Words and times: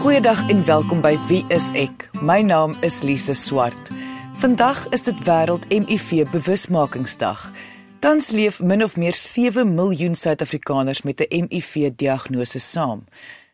Goeiedag 0.00 0.48
en 0.48 0.64
welkom 0.64 1.02
by 1.04 1.10
Wie 1.28 1.42
is 1.52 1.66
ek? 1.76 2.06
My 2.24 2.38
naam 2.40 2.72
is 2.80 3.02
Lise 3.04 3.34
Swart. 3.36 3.90
Vandag 4.40 4.86
is 4.96 5.02
dit 5.04 5.18
wêreld 5.26 5.66
HIV 5.68 6.22
bewusmakingsdag. 6.32 7.42
Tans 8.00 8.30
leef 8.32 8.62
min 8.64 8.80
of 8.80 8.96
meer 8.96 9.12
7 9.12 9.74
miljoen 9.74 10.16
Suid-Afrikaners 10.16 11.02
met 11.04 11.20
'n 11.20 11.50
HIV-diagnose 11.52 12.58
saam. 12.58 13.04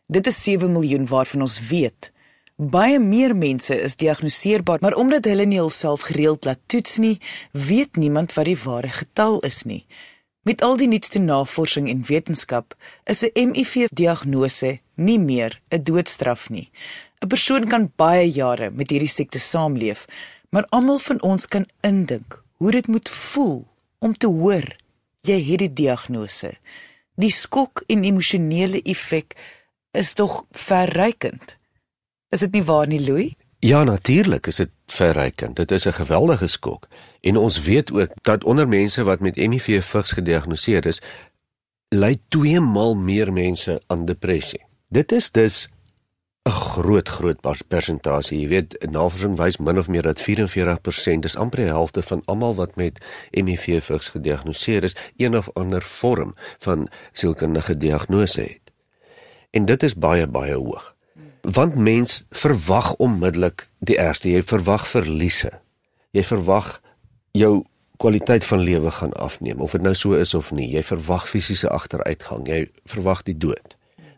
Dit 0.07 0.27
is 0.27 0.43
7 0.43 0.73
miljoen 0.73 1.07
waarvan 1.07 1.41
ons 1.41 1.59
weet. 1.69 2.13
Baie 2.57 3.01
meer 3.01 3.37
mense 3.37 3.83
is 3.83 3.97
diagnoseerbaar, 3.97 4.79
maar 4.81 4.95
omdat 4.95 5.25
hulle 5.25 5.45
nie 5.45 5.59
hulself 5.59 6.01
gereeld 6.01 6.45
laat 6.45 6.61
toets 6.67 6.97
nie, 6.97 7.19
weet 7.51 7.97
niemand 7.97 8.35
wat 8.35 8.45
die 8.45 8.59
ware 8.65 8.89
getal 8.89 9.41
is 9.41 9.63
nie. 9.63 9.87
Met 10.47 10.63
al 10.63 10.77
die 10.79 10.87
nuutste 10.87 11.19
navorsing 11.19 11.89
en 11.91 12.05
wetenskap 12.07 12.75
is 13.11 13.25
'n 13.25 13.55
HIV-diagnose 13.55 14.79
nie 14.95 15.19
meer 15.19 15.61
'n 15.71 15.83
doodstraf 15.83 16.51
nie. 16.51 16.71
'n 17.21 17.29
Persoon 17.29 17.67
kan 17.67 17.93
baie 17.97 18.31
jare 18.31 18.71
met 18.71 18.91
hierdie 18.91 19.09
siekte 19.09 19.39
saamleef, 19.39 20.07
maar 20.51 20.67
almal 20.69 20.99
van 20.99 21.23
ons 21.23 21.49
kan 21.49 21.67
indink 21.81 22.43
hoe 22.53 22.71
dit 22.71 22.87
moet 22.87 23.09
voel 23.09 23.67
om 23.99 24.17
te 24.17 24.27
hoor 24.27 24.77
jy 25.21 25.43
het 25.43 25.59
die 25.59 25.73
diagnose. 25.73 26.55
Die 27.15 27.31
skok 27.31 27.83
en 27.87 28.05
emosionele 28.05 28.83
effek 28.83 29.35
is 29.91 30.13
tog 30.13 30.45
verrykend. 30.51 31.57
Is 32.31 32.41
dit 32.41 32.53
nie 32.53 32.63
waar 32.63 32.87
nie, 32.87 33.01
Louis? 33.01 33.35
Ja, 33.59 33.85
natuurlik 33.85 34.47
is 34.47 34.57
dit 34.57 34.71
verrykend. 34.87 35.57
Dit 35.57 35.71
is 35.71 35.85
'n 35.85 35.93
geweldige 35.93 36.47
skok. 36.47 36.87
En 37.21 37.37
ons 37.37 37.61
weet 37.61 37.93
ook 37.93 38.09
dat 38.23 38.45
onder 38.45 38.69
mense 38.69 39.05
wat 39.05 39.21
met 39.21 39.37
HIV 39.37 39.85
vigs 39.85 40.13
gediagnoseer 40.13 40.87
is, 40.87 41.01
ly 41.89 42.21
2 42.29 42.61
maal 42.61 42.95
meer 42.95 43.33
mense 43.33 43.83
aan 43.87 44.05
depressie. 44.05 44.65
Dit 44.89 45.13
is 45.13 45.31
dus 45.31 45.69
'n 46.43 46.51
groot 46.51 47.09
groot 47.09 47.41
persentasie. 47.69 48.41
Jy 48.41 48.49
weet, 48.49 48.87
navorsing 48.91 49.37
wys 49.37 49.57
min 49.57 49.79
of 49.79 49.89
meer 49.89 50.03
dat 50.03 50.21
44%, 50.21 51.23
dis 51.23 51.37
amper 51.37 51.59
die 51.59 51.69
helfte 51.69 52.03
van 52.03 52.23
almal 52.25 52.55
wat 52.55 52.77
met 52.77 53.05
HIV 53.31 53.85
vigs 53.85 54.09
gediagnoseer 54.09 54.83
is, 54.83 54.97
een 55.17 55.37
of 55.37 55.51
ander 55.53 55.83
vorm 55.83 56.35
van 56.59 56.89
sielkundige 57.13 57.77
diagnose 57.77 58.41
het. 58.41 58.73
En 59.51 59.65
dit 59.65 59.83
is 59.83 59.95
baie 59.95 60.27
baie 60.27 60.55
hoog 60.55 60.96
want 61.53 61.75
mens 61.75 62.25
verwag 62.31 62.95
onmiddellik 62.95 63.69
die 63.79 63.99
ergste. 63.99 64.31
Jy 64.31 64.43
verwag 64.43 64.87
verliese. 64.89 65.53
Jy 66.11 66.25
verwag 66.27 66.81
jou 67.37 67.65
kwaliteit 67.97 68.45
van 68.45 68.61
lewe 68.61 68.91
gaan 68.91 69.13
afneem 69.13 69.61
of 69.61 69.73
dit 69.73 69.83
nou 69.83 69.95
so 69.95 70.19
is 70.19 70.35
of 70.35 70.51
nie. 70.53 70.67
Jy 70.75 70.83
verwag 70.83 71.29
fisiese 71.31 71.71
agteruitgang. 71.71 72.49
Jy 72.49 72.67
verwag 72.85 73.23
die 73.29 73.37
dood. 73.37 73.77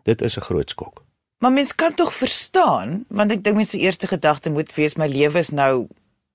Dit 0.09 0.23
is 0.23 0.37
'n 0.37 0.47
groot 0.49 0.71
skok. 0.71 1.05
Maar 1.39 1.53
mens 1.53 1.75
kan 1.75 1.95
tog 1.95 2.15
verstaan 2.15 3.05
want 3.09 3.31
ek 3.31 3.45
dink 3.45 3.57
mense 3.57 3.77
se 3.77 3.85
eerste 3.85 4.07
gedagte 4.07 4.51
moet 4.51 4.75
wees 4.75 4.97
my 4.97 5.07
lewe 5.07 5.39
is 5.39 5.51
nou 5.51 5.87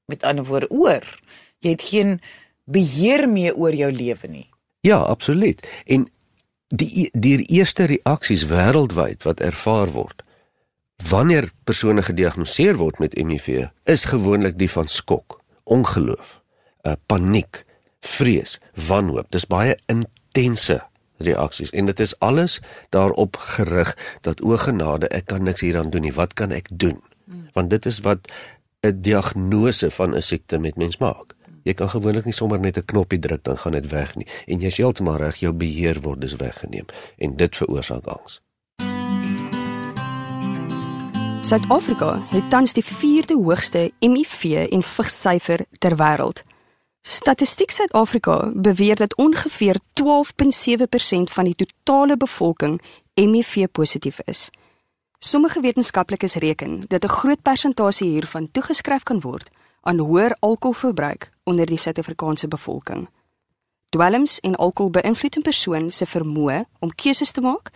met 0.06 0.24
ander 0.24 0.46
woorde 0.46 0.70
oor. 0.70 1.20
Jy 1.60 1.70
het 1.70 1.82
geen 1.82 2.22
beheer 2.64 3.30
meer 3.30 3.56
oor 3.56 3.74
jou 3.74 3.92
lewe 3.92 4.28
nie. 4.28 4.50
Ja 4.82 4.98
absoluut. 4.98 5.68
En 5.86 6.12
die 6.68 7.10
die 7.14 7.46
eerste 7.46 7.84
reaksies 7.84 8.46
wêreldwyd 8.46 9.24
wat 9.24 9.40
ervaar 9.40 9.92
word 9.92 10.24
Wanneer 11.14 11.52
persone 11.64 12.02
gediagnoseer 12.02 12.78
word 12.80 13.00
met 13.00 13.14
HIV, 13.14 13.68
is 13.84 14.06
gewoonlik 14.10 14.56
die 14.58 14.70
van 14.72 14.88
skok, 14.88 15.42
ongeloof, 15.64 16.42
'n 16.84 16.90
uh, 16.90 16.96
paniek, 17.06 17.66
vrees, 18.02 18.60
wanhoop. 18.88 19.32
Dis 19.32 19.46
baie 19.46 19.76
intense 19.86 20.82
reaksies 21.18 21.70
en 21.70 21.86
dit 21.86 22.00
is 22.00 22.20
alles 22.20 22.60
daarop 22.90 23.38
gerig 23.38 23.98
dat 24.22 24.42
o 24.42 24.58
genade, 24.58 25.08
ek 25.08 25.26
kan 25.26 25.44
niks 25.44 25.62
hieraan 25.62 25.90
doen 25.90 26.02
nie. 26.02 26.14
Wat 26.14 26.34
kan 26.34 26.52
ek 26.52 26.68
doen? 26.72 27.02
Want 27.54 27.70
dit 27.70 27.86
is 27.86 28.00
wat 28.00 28.32
'n 28.82 29.02
diagnose 29.02 29.90
van 29.90 30.16
'n 30.16 30.22
siekte 30.22 30.58
met 30.58 30.76
mens 30.76 30.98
maak. 30.98 31.34
Jy 31.64 31.74
kan 31.74 31.90
gewoonlik 31.90 32.26
nie 32.26 32.34
sommer 32.34 32.60
net 32.60 32.78
'n 32.78 32.86
knoppie 32.86 33.20
druk 33.20 33.44
dan 33.44 33.58
gaan 33.58 33.72
dit 33.72 33.88
weg 33.90 34.16
nie 34.16 34.28
en 34.48 34.60
jy's 34.60 34.78
heeltemal 34.78 35.18
reg, 35.18 35.36
jou 35.36 35.54
beheer 35.54 36.02
word 36.02 36.22
dus 36.22 36.36
weggeneem 36.36 36.86
en 37.18 37.36
dit 37.36 37.56
veroorsaak 37.56 38.08
angs. 38.08 38.42
Suid-Afrika 41.44 42.22
het 42.28 42.50
tans 42.50 42.72
die 42.74 42.84
4de 42.84 43.36
hoogste 43.36 43.92
HIV 44.00 44.68
en 44.72 44.84
vigsyfer 44.84 45.66
ter 45.80 45.96
wêreld. 46.00 46.44
Statistiek 47.02 47.72
Suid-Afrika 47.72 48.52
beweer 48.56 48.96
dat 48.96 49.16
ongeveer 49.16 49.80
12.7% 50.02 51.34
van 51.36 51.44
die 51.44 51.56
totale 51.56 52.18
bevolking 52.18 52.82
HIV 53.14 53.68
positief 53.72 54.20
is. 54.26 54.50
Sommige 55.20 55.62
wetenskaplikes 55.62 56.36
reken 56.36 56.82
dat 56.88 57.04
'n 57.04 57.08
groot 57.08 57.42
persentasie 57.42 58.10
hiervan 58.10 58.52
toegeskryf 58.52 59.04
kan 59.04 59.20
word 59.20 59.50
aan 59.82 59.98
hoër 59.98 60.36
alkoholverbruik 60.40 61.32
onder 61.44 61.66
die 61.66 61.78
Suid-Afrikaanse 61.78 62.48
bevolking. 62.48 63.10
Dwelms 63.90 64.40
en 64.40 64.56
alkohol 64.56 64.92
beïnvloed 64.92 65.38
'n 65.38 65.42
persoon 65.42 65.92
se 65.92 66.06
vermoë 66.06 66.64
om 66.80 66.96
keuses 66.96 67.32
te 67.32 67.42
maak 67.42 67.70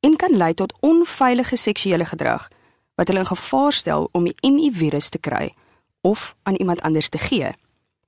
en 0.00 0.16
kan 0.16 0.36
lei 0.36 0.54
tot 0.54 0.74
onveilige 0.80 1.56
seksuele 1.56 2.04
gedrag 2.04 2.48
wat 2.96 3.08
hulle 3.08 3.22
in 3.22 3.26
gevaar 3.26 3.72
stel 3.72 4.08
om 4.12 4.24
die 4.24 4.36
HIV-virus 4.40 5.08
te 5.08 5.18
kry 5.18 5.54
of 6.00 6.34
aan 6.42 6.54
iemand 6.54 6.80
anders 6.80 7.08
te 7.08 7.18
gee. 7.18 7.52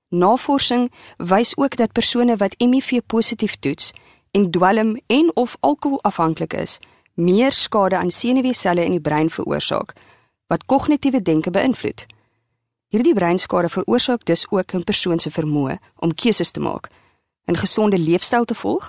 Navorsing 0.09 0.93
wys 1.17 1.57
ook 1.57 1.77
dat 1.77 1.93
persone 1.93 2.37
wat 2.37 2.55
HIV 2.59 3.01
positief 3.07 3.57
toets 3.57 3.93
en 4.31 4.51
dwelm 4.51 5.01
en 5.07 5.31
of 5.35 5.57
alkoholafhanklik 5.61 6.53
is, 6.53 6.79
meer 7.15 7.53
skade 7.53 7.97
aan 7.97 8.11
senuweeselle 8.11 8.85
in 8.85 8.97
die 8.97 9.01
brein 9.01 9.31
veroorsaak 9.31 9.93
wat 10.49 10.65
kognitiewe 10.65 11.23
denke 11.23 11.51
beïnvloed. 11.51 12.07
Hierdie 12.89 13.15
breinskade 13.15 13.69
veroorsaak 13.69 14.25
dus 14.25 14.47
ook 14.51 14.73
'n 14.75 14.85
persoon 14.85 15.19
se 15.19 15.31
vermoë 15.31 15.77
om 15.97 16.15
keuses 16.15 16.51
te 16.51 16.61
maak, 16.61 16.89
'n 17.45 17.57
gesonde 17.57 17.99
leefstyl 17.99 18.45
te 18.45 18.55
volg, 18.55 18.89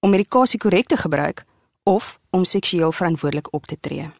om 0.00 0.10
medikasie 0.10 0.58
korrek 0.58 0.86
te 0.86 0.96
gebruik 0.96 1.44
of 1.82 2.18
om 2.30 2.44
seksueel 2.44 2.92
verantwoordelik 2.92 3.52
op 3.52 3.66
te 3.66 3.76
tree. 3.80 4.10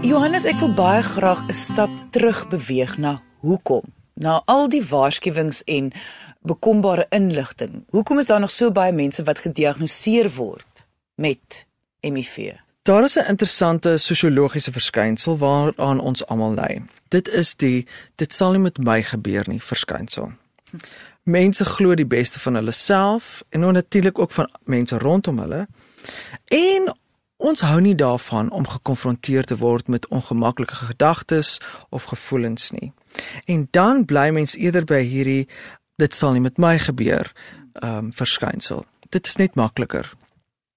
Johannes, 0.00 0.46
ek 0.48 0.56
wil 0.62 0.70
baie 0.72 1.02
graag 1.04 1.42
'n 1.44 1.52
stap 1.52 1.90
terug 2.10 2.48
beweeg 2.48 2.98
na 2.98 3.20
hoekom. 3.44 3.82
Na 4.14 4.42
al 4.44 4.68
die 4.68 4.84
waarskuwings 4.84 5.64
en 5.64 5.92
bekombare 6.40 7.06
inligting. 7.08 7.84
Hoekom 7.90 8.18
is 8.18 8.26
daar 8.26 8.40
nog 8.40 8.50
so 8.50 8.70
baie 8.70 8.92
mense 8.92 9.22
wat 9.22 9.38
gediagnoseer 9.38 10.30
word 10.30 10.86
met 11.14 11.66
HIV? 12.00 12.56
Daar 12.82 13.02
is 13.02 13.16
'n 13.18 13.28
interessante 13.28 13.98
sosiologiese 13.98 14.72
verskynsel 14.72 15.38
waaraan 15.38 16.00
ons 16.00 16.26
almal 16.26 16.54
lei. 16.54 16.82
Dit 17.08 17.28
is 17.28 17.54
die 17.54 17.86
dit 18.14 18.32
sal 18.32 18.50
nie 18.50 18.60
met 18.60 18.78
my 18.78 19.02
gebeur 19.02 19.44
nie 19.46 19.62
verskynsel. 19.62 20.32
Mense 21.22 21.64
glo 21.64 21.94
die 21.94 22.06
beste 22.06 22.40
van 22.40 22.54
hulle 22.54 22.70
self 22.72 23.42
en 23.48 23.60
natuurlik 23.60 24.18
ook 24.18 24.30
van 24.30 24.50
mense 24.64 24.98
rondom 24.98 25.38
hulle. 25.38 25.68
En 26.44 26.94
Ons 27.40 27.62
hou 27.64 27.78
nie 27.80 27.94
daarvan 27.96 28.50
om 28.52 28.66
gekonfronteer 28.68 29.46
te 29.48 29.56
word 29.56 29.88
met 29.88 30.08
ongemaklike 30.08 30.74
gedagtes 30.74 31.60
of 31.88 32.04
gevoelens 32.12 32.70
nie. 32.70 32.92
En 33.44 33.68
dan 33.70 34.04
bly 34.04 34.28
mens 34.36 34.56
eerder 34.56 34.84
by 34.84 35.00
hierdie 35.00 35.48
dit 35.96 36.14
sal 36.14 36.36
nie 36.36 36.44
met 36.44 36.60
my 36.60 36.76
gebeur 36.78 37.32
ehm 37.80 37.96
um, 37.96 38.12
verskynsel. 38.12 38.84
Dit 39.08 39.26
is 39.26 39.36
net 39.36 39.54
makliker. 39.54 40.12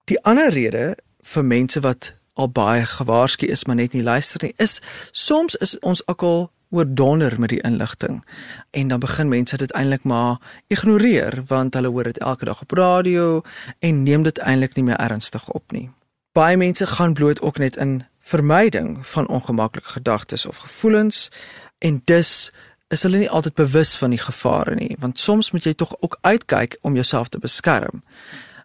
Die 0.08 0.20
ander 0.24 0.54
rede 0.56 0.96
vir 1.22 1.44
mense 1.44 1.80
wat 1.84 2.14
al 2.34 2.50
baie 2.50 2.86
gewaarsku 2.86 3.48
is 3.48 3.66
maar 3.66 3.76
net 3.76 3.94
nie 3.94 4.04
luister 4.04 4.44
nie, 4.44 4.54
is 4.58 4.80
soms 5.12 5.56
is 5.56 5.76
ons 5.80 6.06
akkel 6.06 6.48
oordonder 6.74 7.36
met 7.40 7.50
die 7.50 7.62
inligting 7.62 8.24
en 8.72 8.88
dan 8.88 9.00
begin 9.00 9.30
mense 9.30 9.58
dit 9.58 9.72
eintlik 9.72 10.04
maar 10.04 10.40
ignoreer 10.68 11.44
want 11.48 11.76
hulle 11.78 11.92
hoor 11.92 12.10
dit 12.10 12.18
elke 12.18 12.46
dag 12.46 12.62
op 12.62 12.72
radio 12.72 13.42
en 13.80 14.04
neem 14.04 14.24
dit 14.24 14.40
eintlik 14.40 14.76
nie 14.76 14.88
meer 14.90 14.98
ernstig 14.98 15.50
op 15.50 15.72
nie 15.72 15.90
baie 16.34 16.58
mense 16.58 16.88
gaan 16.88 17.14
bloot 17.14 17.42
ook 17.42 17.58
net 17.58 17.76
in 17.76 18.06
vermyding 18.20 19.08
van 19.08 19.28
ongemaklike 19.28 19.90
gedagtes 19.90 20.46
of 20.46 20.58
gevoelens 20.58 21.30
en 21.78 22.02
dus 22.04 22.52
is 22.88 23.04
hulle 23.04 23.18
nie 23.18 23.30
altyd 23.30 23.54
bewus 23.54 23.96
van 23.98 24.10
die 24.10 24.22
gevare 24.22 24.76
nie 24.76 24.96
want 25.00 25.20
soms 25.20 25.52
moet 25.52 25.68
jy 25.68 25.74
tog 25.74 25.94
ook 26.00 26.18
uitkyk 26.22 26.78
om 26.82 26.96
jouself 26.96 27.30
te 27.30 27.40
beskerm. 27.40 28.04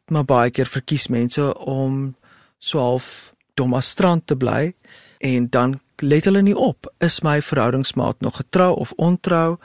Maar 0.08 0.24
baie 0.24 0.50
keer 0.50 0.66
verkies 0.66 1.08
mense 1.08 1.58
om 1.58 2.16
so 2.58 2.78
half 2.78 3.34
dom 3.54 3.74
as 3.74 3.88
strand 3.88 4.26
te 4.26 4.36
bly 4.36 4.72
en 5.18 5.48
dan 5.48 5.80
let 5.98 6.24
hulle 6.24 6.42
nie 6.42 6.56
op 6.56 6.88
is 7.04 7.20
my 7.20 7.42
verhoudingsmaat 7.42 8.20
nog 8.20 8.36
getrou 8.36 8.74
of 8.76 8.92
ontrou? 8.96 9.58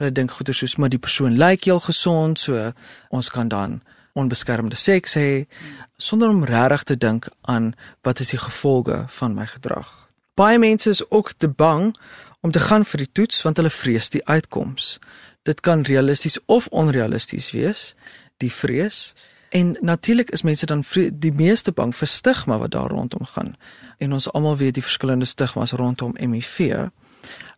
Hulle 0.00 0.12
dink 0.12 0.30
goeie 0.30 0.54
soos 0.54 0.76
maar 0.76 0.92
die 0.92 1.02
persoon 1.02 1.36
lyk 1.36 1.64
heel 1.68 1.80
gesond 1.80 2.38
so 2.38 2.70
ons 3.10 3.28
kan 3.30 3.48
dan 3.48 3.82
onbeskermde 4.12 4.76
seks 4.76 5.14
hê 5.14 5.44
sonder 5.96 6.28
om 6.28 6.44
regtig 6.44 6.82
te 6.82 6.96
dink 6.96 7.28
aan 7.40 7.72
wat 8.02 8.20
is 8.20 8.32
die 8.34 8.38
gevolge 8.38 9.04
van 9.06 9.34
my 9.34 9.46
gedrag. 9.46 9.88
Baie 10.34 10.58
mense 10.58 10.90
is 10.90 11.10
ook 11.10 11.32
te 11.36 11.48
bang 11.48 11.96
om 12.40 12.50
te 12.50 12.60
gaan 12.60 12.84
vir 12.84 13.04
die 13.04 13.12
toets 13.12 13.42
want 13.42 13.56
hulle 13.56 13.70
vrees 13.70 14.10
die 14.10 14.24
uitkoms. 14.26 14.98
Dit 15.42 15.60
kan 15.60 15.82
realisties 15.82 16.38
of 16.46 16.66
onrealisties 16.66 17.50
wees, 17.50 17.94
die 18.36 18.52
vrees. 18.52 19.14
En 19.52 19.76
natuurlik 19.80 20.30
is 20.30 20.42
mense 20.42 20.66
dan 20.66 20.84
die 21.12 21.32
meeste 21.32 21.72
bang 21.72 21.94
vir 21.96 22.08
stigma 22.08 22.58
wat 22.58 22.70
daar 22.70 22.90
rondom 22.90 23.26
gaan. 23.26 23.56
En 23.98 24.12
ons 24.12 24.32
almal 24.32 24.56
weet 24.56 24.74
die 24.74 24.82
verskillende 24.82 25.24
stigmas 25.24 25.72
rondom 25.72 26.16
HIV. 26.16 26.88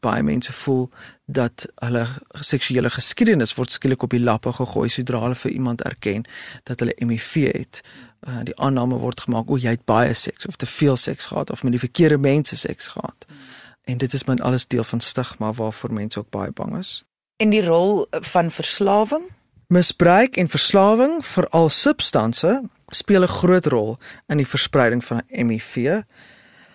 Baie 0.04 0.22
mense 0.22 0.52
voel 0.52 0.88
dat 1.24 1.64
hulle 1.80 2.04
seksuele 2.44 2.90
geskiedenis 2.92 3.54
word 3.56 3.72
skielik 3.72 4.02
op 4.04 4.12
die 4.12 4.20
lappe 4.20 4.52
gegooi 4.52 4.88
sodra 4.92 5.22
hulle 5.24 5.38
vir 5.40 5.54
iemand 5.56 5.84
erken 5.88 6.26
dat 6.68 6.84
hulle 6.84 6.96
HIV 7.00 7.30
het. 7.52 7.80
Uh, 8.28 8.42
die 8.48 8.56
aanname 8.56 9.00
word 9.00 9.24
gemaak 9.24 9.50
o, 9.50 9.56
jy 9.60 9.76
het 9.76 9.84
baie 9.88 10.12
seks 10.16 10.46
of 10.48 10.56
te 10.60 10.68
veel 10.68 10.96
seks 11.00 11.30
gehad 11.32 11.50
of 11.50 11.62
met 11.64 11.76
die 11.76 11.82
verkeerde 11.82 12.18
mense 12.18 12.56
seks 12.56 12.92
gehad. 12.96 13.26
En 13.84 13.98
dit 14.00 14.12
is 14.12 14.24
men 14.24 14.40
alles 14.40 14.66
deel 14.66 14.84
van 14.84 15.00
stigma 15.00 15.52
waarvoor 15.52 15.92
mense 15.92 16.18
ook 16.18 16.30
baie 16.30 16.52
bang 16.52 16.78
is. 16.78 17.04
En 17.36 17.50
die 17.50 17.64
rol 17.64 18.06
van 18.10 18.50
verslawing? 18.50 19.28
Misbruik 19.66 20.36
en 20.36 20.48
verslawing, 20.48 21.24
veral 21.24 21.68
substansie, 21.68 22.60
speel 22.88 23.22
'n 23.22 23.36
groot 23.40 23.66
rol 23.66 23.98
in 24.26 24.36
die 24.36 24.46
verspreiding 24.46 25.04
van 25.04 25.22
HIV. 25.26 26.04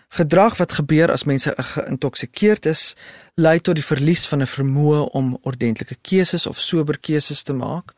Gedrag 0.09 0.57
wat 0.57 0.71
gebeur 0.71 1.11
as 1.11 1.23
mense 1.23 1.53
geïntoksikeerd 1.57 2.65
is, 2.65 2.95
lei 3.33 3.59
tot 3.59 3.75
die 3.75 3.85
verlies 3.85 4.25
van 4.27 4.41
'n 4.41 4.49
vermoë 4.49 5.09
om 5.13 5.37
ordentlike 5.41 5.95
keuses 6.01 6.45
of 6.45 6.59
sober 6.59 6.99
keuses 6.99 7.43
te 7.43 7.53
maak. 7.53 7.93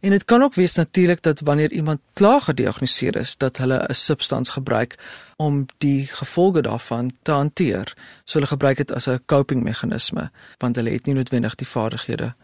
En 0.00 0.10
dit 0.10 0.24
kan 0.24 0.42
ook 0.42 0.54
wees 0.54 0.74
natuurlik 0.74 1.22
dat 1.22 1.40
wanneer 1.40 1.70
iemand 1.70 2.00
klaar 2.12 2.40
gediagnoseer 2.40 3.16
is, 3.16 3.36
dat 3.36 3.56
hulle 3.56 3.84
'n 3.88 3.94
substans 3.94 4.50
gebruik 4.50 4.98
om 5.36 5.66
die 5.78 6.06
gevolge 6.06 6.62
daarvan 6.62 7.12
te 7.22 7.30
hanteer. 7.30 7.94
So 8.24 8.32
hulle 8.32 8.46
gebruik 8.46 8.76
dit 8.76 8.92
as 8.92 9.06
'n 9.06 9.22
coping 9.26 9.62
meganisme, 9.62 10.30
want 10.58 10.76
hulle 10.76 10.90
het 10.90 11.06
nie 11.06 11.14
noodwendig 11.14 11.54
die 11.54 11.68
vaardighede 11.68 12.34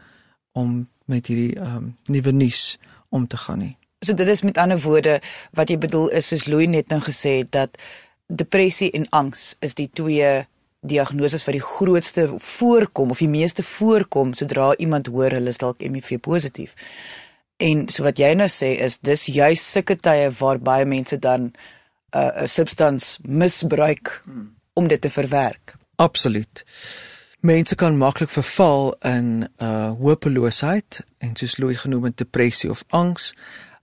om 0.52 0.88
met 1.04 1.26
hierdie 1.26 1.54
ehm 1.54 1.76
um, 1.76 1.96
nuwe 2.04 2.30
nuus 2.30 2.78
om 3.08 3.26
te 3.26 3.36
gaan 3.36 3.58
nie. 3.58 3.76
So 3.98 4.14
dit 4.14 4.28
is 4.28 4.42
met 4.42 4.58
ander 4.58 4.80
woorde 4.80 5.20
wat 5.52 5.68
jy 5.68 5.78
bedoel 5.78 6.08
is 6.08 6.28
soos 6.28 6.46
Louis 6.46 6.66
net 6.66 6.88
nou 6.88 7.00
gesê 7.00 7.38
het 7.38 7.52
dat 7.52 7.78
depressie 8.26 8.90
en 8.90 9.08
angs 9.08 9.56
is 9.61 9.75
die 9.75 9.90
twee 9.93 10.46
diagnoses 10.87 11.44
wat 11.46 11.56
die 11.56 11.64
grootste 11.64 12.28
voorkom 12.38 13.11
of 13.11 13.23
die 13.23 13.31
meeste 13.31 13.62
voorkom 13.62 14.34
sodra 14.34 14.75
iemand 14.76 15.06
hoor 15.06 15.34
hulle 15.34 15.50
is 15.50 15.62
dalk 15.62 15.82
HIV 15.82 16.19
positief. 16.20 16.75
En 17.56 17.87
so 17.88 18.05
wat 18.05 18.20
jy 18.20 18.34
nou 18.37 18.49
sê 18.52 18.75
is 18.84 18.99
dis 19.00 19.28
juis 19.32 19.62
sulke 19.73 19.96
tye 19.96 20.28
waar 20.38 20.61
baie 20.61 20.84
mense 20.84 21.19
dan 21.19 21.50
'n 21.50 21.52
uh, 22.12 22.43
'n 22.43 22.49
substans 22.49 23.19
misbruik 23.23 24.23
om 24.75 24.88
dit 24.88 25.00
te 25.00 25.11
verwerk. 25.11 25.75
Absoluut. 25.96 26.64
Mense 27.40 27.75
kan 27.75 27.96
maklik 27.96 28.31
verval 28.31 28.96
in 29.00 29.49
uh 29.58 29.93
hopeloosheid 30.00 31.00
en 31.19 31.37
soos 31.37 31.56
Louis 31.56 31.78
genoem 31.78 32.05
het 32.05 32.17
depressie 32.17 32.70
of 32.70 32.84
angs 32.88 33.34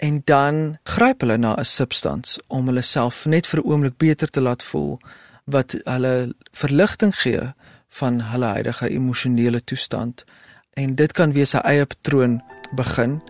en 0.03 0.21
dan 0.23 0.77
gryp 0.83 1.21
hulle 1.21 1.37
na 1.37 1.55
'n 1.55 1.65
substans 1.65 2.39
om 2.47 2.65
hulle 2.67 2.81
self 2.81 3.25
net 3.25 3.47
vir 3.47 3.59
'n 3.59 3.67
oomblik 3.69 3.97
beter 3.97 4.29
te 4.29 4.41
laat 4.41 4.63
voel 4.63 4.99
wat 5.43 5.75
hulle 5.83 6.35
verligting 6.51 7.15
gee 7.15 7.53
van 7.87 8.21
hulle 8.21 8.45
huidige 8.45 8.89
emosionele 8.89 9.63
toestand 9.63 10.23
en 10.73 10.95
dit 10.95 11.11
kan 11.11 11.31
weer 11.31 11.45
sy 11.45 11.57
eie 11.57 11.85
patroon 11.85 12.41
begin 12.75 13.21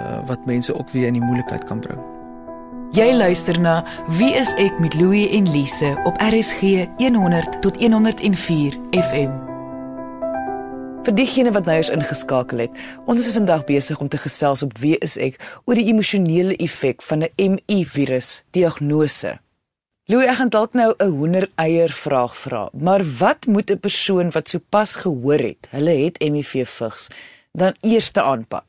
uh, 0.00 0.26
wat 0.26 0.46
mense 0.46 0.74
ook 0.74 0.90
weer 0.90 1.06
in 1.06 1.18
die 1.18 1.22
moeilikheid 1.28 1.64
kan 1.64 1.80
bring. 1.80 2.00
Jy 2.92 3.12
luister 3.14 3.60
na 3.60 3.84
Wie 4.08 4.34
is 4.34 4.54
ek 4.54 4.78
met 4.78 4.94
Louie 4.94 5.28
en 5.30 5.50
Lise 5.50 6.00
op 6.04 6.16
RSG 6.18 6.60
100 6.96 7.62
tot 7.62 7.76
104 7.76 8.78
FM. 8.90 9.59
Vir 11.00 11.14
diegene 11.16 11.48
wat 11.56 11.64
nou 11.64 11.78
eens 11.78 11.88
ingeskakel 11.88 12.60
het, 12.66 12.74
ons 13.08 13.24
is 13.24 13.32
vandag 13.32 13.62
besig 13.64 14.00
om 14.04 14.08
te 14.12 14.18
gesels 14.20 14.60
op 14.66 14.74
Wie 14.82 14.98
is 15.00 15.14
ek 15.16 15.38
oor 15.64 15.78
die 15.78 15.86
emosionele 15.88 16.58
effek 16.60 17.00
van 17.02 17.24
'n 17.24 17.54
MI-virus 17.54 18.42
diagnose. 18.52 19.38
Louie, 20.04 20.28
ek 20.28 20.36
gaan 20.36 20.52
dalk 20.52 20.72
nou 20.74 20.92
'n 20.98 21.08
hoendereier 21.08 21.88
vraag 21.88 22.36
vra, 22.36 22.68
maar 22.72 23.02
wat 23.18 23.46
moet 23.46 23.70
'n 23.70 23.78
persoon 23.78 24.30
wat 24.30 24.48
sopas 24.48 24.96
gehoor 24.96 25.38
het, 25.38 25.68
hulle 25.70 26.04
het 26.04 26.22
HIV 26.22 26.68
vigs, 26.68 27.08
dan 27.52 27.74
eers 27.80 28.12
aanpak? 28.12 28.66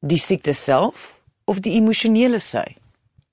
Die 0.00 0.18
siekte 0.18 0.52
self 0.52 1.20
of 1.44 1.60
die 1.60 1.72
emosionele 1.72 2.38
sy? 2.38 2.76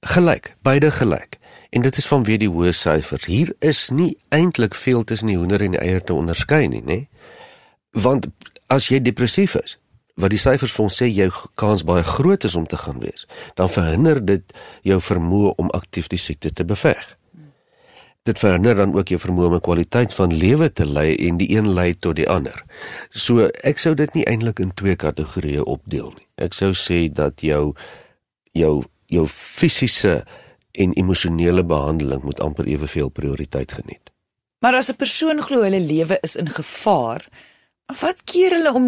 Gelyk, 0.02 0.56
beide 0.62 0.92
gelyk. 0.92 1.38
En 1.70 1.82
dit 1.82 1.98
is 1.98 2.08
vanweë 2.08 2.38
die 2.38 2.50
hoë 2.50 2.72
syfers. 2.72 3.26
Hier 3.26 3.56
is 3.60 3.90
nie 3.90 4.18
eintlik 4.30 4.76
veel 4.76 5.04
tussen 5.04 5.28
die 5.28 5.38
hoender 5.38 5.62
en 5.62 5.72
die 5.72 5.80
eier 5.80 6.04
te 6.04 6.14
onderskei 6.14 6.68
nie, 6.68 6.82
nê? 6.82 7.08
Want 7.98 8.28
as 8.70 8.90
jy 8.92 9.00
depressief 9.02 9.56
is, 9.58 9.78
wat 10.18 10.34
die 10.34 10.42
syfers 10.42 10.74
vir 10.74 10.86
ons 10.86 10.98
sê 11.02 11.08
jou 11.10 11.30
kans 11.60 11.84
baie 11.86 12.04
groot 12.06 12.44
is 12.46 12.56
om 12.58 12.66
te 12.70 12.78
gaan 12.78 13.00
wees, 13.02 13.26
dan 13.58 13.70
verhinder 13.70 14.20
dit 14.26 14.58
jou 14.86 14.98
vermoë 15.02 15.54
om 15.62 15.72
aktief 15.78 16.10
die 16.12 16.22
siekte 16.22 16.52
te 16.54 16.66
beveg. 16.66 17.14
Dit 18.28 18.42
verhinder 18.42 18.76
dan 18.76 18.92
ook 18.98 19.14
jou 19.14 19.20
vermoë 19.24 19.48
om 19.48 19.56
'n 19.56 19.66
kwaliteit 19.68 20.14
van 20.14 20.34
lewe 20.34 20.72
te 20.74 20.86
lei 20.86 21.16
en 21.16 21.38
die 21.38 21.50
een 21.56 21.74
lei 21.74 21.94
tot 21.94 22.16
die 22.16 22.30
ander. 22.30 22.66
So 23.12 23.50
ek 23.64 23.78
sou 23.78 23.96
dit 23.96 24.14
nie 24.14 24.26
eintlik 24.26 24.60
in 24.60 24.74
twee 24.74 24.96
kategorieë 24.96 25.64
opdeel 25.64 26.12
nie. 26.18 26.28
Ek 26.36 26.54
sou 26.54 26.74
sê 26.74 27.14
dat 27.14 27.42
jou 27.42 27.74
jou 28.52 28.84
jou 29.06 29.28
fisiese 29.28 30.26
en 30.72 30.94
emosionele 30.94 31.64
behandeling 31.64 32.24
moet 32.24 32.40
amper 32.40 32.66
eweveel 32.66 33.10
prioriteit 33.10 33.72
geniet. 33.72 34.12
Maar 34.60 34.76
as 34.76 34.90
'n 34.90 34.96
persoon 34.96 35.42
glo 35.42 35.64
hulle 35.64 35.80
lewe 35.80 36.18
is 36.22 36.36
in 36.36 36.50
gevaar, 36.50 37.30
wat 38.02 38.24
keer 38.24 38.52
hulle 38.58 38.74
om 38.74 38.88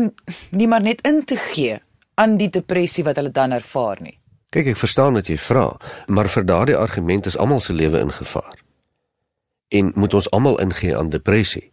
nie 0.51 0.67
maar 0.67 0.83
net 0.83 1.01
in 1.07 1.23
te 1.25 1.37
gee 1.39 1.79
aan 2.19 2.37
die 2.37 2.49
depressie 2.51 3.03
wat 3.07 3.15
hulle 3.15 3.31
dan 3.31 3.51
ervaar 3.55 4.01
nie? 4.03 4.17
Kyk, 4.49 4.73
ek 4.73 4.81
verstaan 4.81 5.13
wat 5.13 5.29
jy 5.29 5.37
vra, 5.37 5.77
maar 6.07 6.27
vir 6.27 6.45
daardie 6.45 6.75
argument 6.75 7.29
is 7.29 7.37
almal 7.37 7.61
se 7.61 7.73
lewe 7.73 7.99
in 8.01 8.11
gevaar. 8.11 8.57
En 9.69 9.91
moet 9.95 10.13
ons 10.13 10.29
almal 10.33 10.57
ingee 10.59 10.97
aan 10.97 11.11
depressie? 11.13 11.71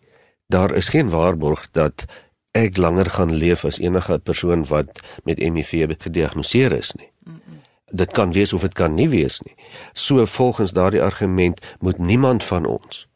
Daar 0.52 0.74
is 0.76 0.92
geen 0.92 1.08
waarborg 1.10 1.70
dat 1.72 2.04
ek 2.56 2.76
langer 2.76 3.10
gaan 3.10 3.32
leef 3.34 3.64
as 3.64 3.80
enige 3.80 4.18
persoon 4.18 4.64
wat 4.68 5.00
met 5.24 5.40
HIV 5.40 5.96
gediagnoseer 5.98 6.72
is 6.72 6.92
nie. 7.00 7.10
Dit 7.90 8.12
kan 8.12 8.32
wees 8.32 8.52
of 8.52 8.60
dit 8.60 8.74
kan 8.74 8.94
nie 8.94 9.08
wees 9.08 9.40
nie. 9.42 9.54
So 9.92 10.26
volgens 10.26 10.72
daardie 10.72 11.02
argument 11.02 11.60
moet 11.80 11.98
niemand 11.98 12.44
van 12.44 12.66
ons 12.66 13.06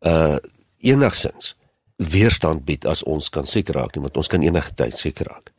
uh 0.00 0.36
enigsins 0.80 1.54
weerstand 2.00 2.64
bied 2.64 2.86
as 2.88 3.02
ons 3.04 3.28
kan 3.28 3.46
siek 3.46 3.68
raak 3.76 3.94
nie, 3.94 4.02
want 4.02 4.16
ons 4.16 4.30
kan 4.32 4.42
enige 4.42 4.72
tyd 4.74 4.96
siek 4.96 5.20
raak. 5.26 5.52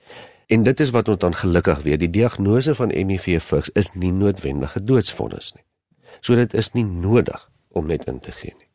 En 0.51 0.63
dit 0.63 0.79
is 0.79 0.89
wat 0.91 1.07
ons 1.07 1.17
dan 1.21 1.35
gelukkig 1.37 1.83
weet, 1.85 2.01
die 2.01 2.09
diagnose 2.09 2.73
van 2.75 2.91
HIV 2.91 3.37
vigs 3.43 3.69
is 3.77 3.93
nie 3.93 4.11
noodwendig 4.11 4.75
'n 4.75 4.85
doodsvonnis 4.85 5.53
nie. 5.55 5.63
So 6.19 6.35
dit 6.35 6.53
is 6.53 6.73
nie 6.73 6.83
nodig 6.83 7.49
om 7.69 7.87
net 7.87 8.05
in 8.05 8.19
te 8.19 8.31
gee 8.31 8.53
nie. 8.57 8.67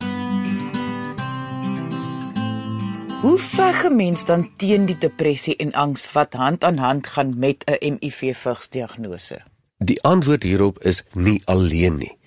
Hoe 3.21 3.39
veg 3.39 3.85
'n 3.85 3.97
mens 3.97 4.25
dan 4.25 4.57
teen 4.57 4.87
die 4.87 4.99
depressie 4.99 5.57
en 5.57 5.73
angs 5.73 6.13
wat 6.13 6.33
hand 6.33 6.65
aan 6.65 6.79
hand 6.79 7.07
gaan 7.07 7.39
met 7.39 7.65
'n 7.67 7.97
HIV-vigs 8.01 8.69
diagnose? 8.69 9.43
Die 9.79 10.03
antwoord 10.03 10.43
hierop 10.43 10.79
is 10.83 11.03
nie 11.13 11.43
alleen 11.45 11.97
nie. 11.97 12.19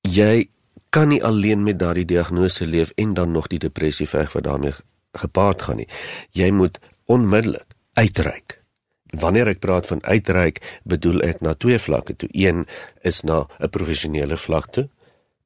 Jy 0.00 0.48
kan 0.92 1.08
nie 1.08 1.22
alleen 1.24 1.62
met 1.64 1.78
daardie 1.80 2.04
diagnose 2.04 2.66
leef 2.66 2.90
en 3.00 3.14
dan 3.14 3.30
nog 3.32 3.46
die 3.48 3.58
depressie 3.58 4.08
veg 4.08 4.32
wat 4.32 4.44
daarmee 4.44 4.74
gepaard 5.16 5.62
gaan 5.62 5.80
nie. 5.80 5.88
Jy 6.36 6.50
moet 6.52 6.78
onmiddellik 7.08 7.64
uitreik. 7.96 8.58
Wanneer 9.16 9.48
ek 9.52 9.60
praat 9.64 9.88
van 9.88 10.04
uitreik, 10.04 10.60
bedoel 10.88 11.24
ek 11.24 11.40
na 11.40 11.54
twee 11.56 11.78
vlakke 11.80 12.16
toe. 12.16 12.28
Een 12.32 12.66
is 13.00 13.22
na 13.22 13.46
'n 13.60 13.68
professionele 13.68 14.36
vlak 14.36 14.68
toe. 14.72 14.88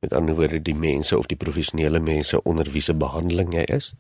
Met 0.01 0.15
ander 0.15 0.35
woorde 0.35 0.63
die 0.63 0.75
mense 0.75 1.19
of 1.19 1.27
die 1.27 1.39
professionele 1.39 2.01
mense 2.01 2.43
onder 2.43 2.71
wie 2.71 2.83
se 2.83 2.95
behandeling 2.95 3.55
jy 3.55 3.65
is. 3.75 3.95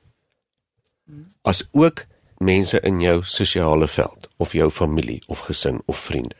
As 1.43 1.69
ook 1.73 2.07
mense 2.39 2.81
in 2.81 3.01
jou 3.01 3.23
sosiale 3.23 3.89
veld 3.89 4.29
of 4.37 4.53
jou 4.53 4.71
familie 4.71 5.23
of 5.27 5.39
gesin 5.39 5.83
of 5.87 5.99
vriende. 5.99 6.37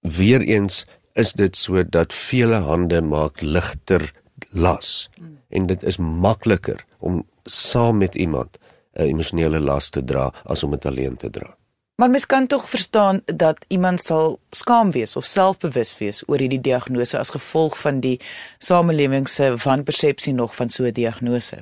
Weereens 0.00 0.84
is 1.12 1.32
dit 1.32 1.56
so 1.56 1.82
dat 1.88 2.14
vele 2.14 2.54
hande 2.54 3.00
maak 3.02 3.40
ligter 3.40 4.12
las 4.50 5.10
en 5.48 5.66
dit 5.66 5.82
is 5.82 5.96
makliker 5.96 6.84
om 6.98 7.26
saam 7.44 7.98
met 7.98 8.14
iemand 8.14 8.58
'n 8.94 9.02
emosionele 9.02 9.60
las 9.60 9.88
te 9.88 10.04
dra 10.04 10.32
as 10.44 10.62
om 10.62 10.70
dit 10.70 10.86
alleen 10.86 11.16
te 11.16 11.30
dra. 11.30 11.56
Maar 11.94 12.10
mens 12.10 12.26
kan 12.26 12.46
tog 12.46 12.70
verstaan 12.70 13.20
dat 13.24 13.64
iemand 13.68 14.00
sal 14.00 14.38
skaam 14.50 14.90
wees 14.90 15.16
of 15.16 15.24
selfbewus 15.24 15.98
wees 15.98 16.22
oor 16.26 16.38
hierdie 16.38 16.60
diagnose 16.60 17.18
as 17.18 17.30
gevolg 17.30 17.78
van 17.80 18.00
die 18.00 18.20
samelewing 18.58 19.28
se 19.28 19.56
wanpersepsie 19.64 20.32
nog 20.32 20.54
van 20.54 20.68
so 20.68 20.84
'n 20.84 20.92
diagnose. 20.92 21.58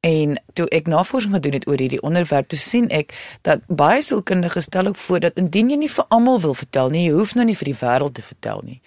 En 0.00 0.36
toe 0.52 0.68
ek 0.68 0.86
navorsing 0.86 1.34
gedoen 1.34 1.56
het 1.56 1.66
oor 1.66 1.80
hierdie 1.80 2.02
onderwerp, 2.02 2.48
toe 2.48 2.58
sien 2.58 2.88
ek 2.94 3.14
dat 3.46 3.64
baie 3.66 4.02
sielkundiges 4.02 4.68
stel 4.68 4.86
ook 4.92 4.96
voor 4.96 5.20
dat 5.24 5.38
indien 5.40 5.70
jy 5.72 5.78
nie 5.80 5.90
vir 5.90 6.06
almal 6.14 6.40
wil 6.40 6.54
vertel 6.54 6.92
nie, 6.92 7.06
jy 7.08 7.14
hoef 7.16 7.34
nou 7.34 7.46
nie 7.48 7.56
vir 7.56 7.72
die 7.72 7.78
wêreld 7.80 8.14
te 8.18 8.22
vertel 8.22 8.62
nie. 8.64 8.80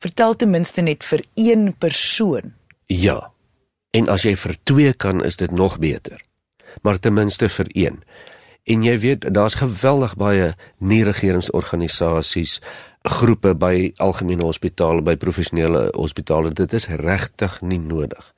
Vertel 0.00 0.36
ten 0.36 0.50
minste 0.50 0.82
net 0.82 1.04
vir 1.04 1.24
een 1.34 1.72
persoon. 1.78 2.54
Ja. 2.86 3.32
En 3.90 4.08
as 4.08 4.24
jy 4.24 4.36
vir 4.38 4.56
twee 4.64 4.92
kan, 4.92 5.24
is 5.24 5.36
dit 5.36 5.50
nog 5.50 5.78
beter. 5.78 6.22
Maar 6.82 6.98
ten 6.98 7.14
minste 7.14 7.48
vir 7.48 7.66
een. 7.74 8.02
En 8.64 8.84
jy 8.84 8.98
weet, 8.98 9.26
daar's 9.34 9.58
geweldig 9.58 10.14
baie 10.16 10.52
nie-regeringsorganisasies, 10.78 12.60
groepe 13.02 13.54
by 13.54 13.90
algemene 13.96 14.44
hospitale, 14.44 15.02
by 15.02 15.16
professionele 15.16 15.88
hospitale. 15.96 16.52
Dit 16.54 16.72
is 16.72 16.86
regtig 16.86 17.60
nie 17.60 17.80
nodig 17.80 18.34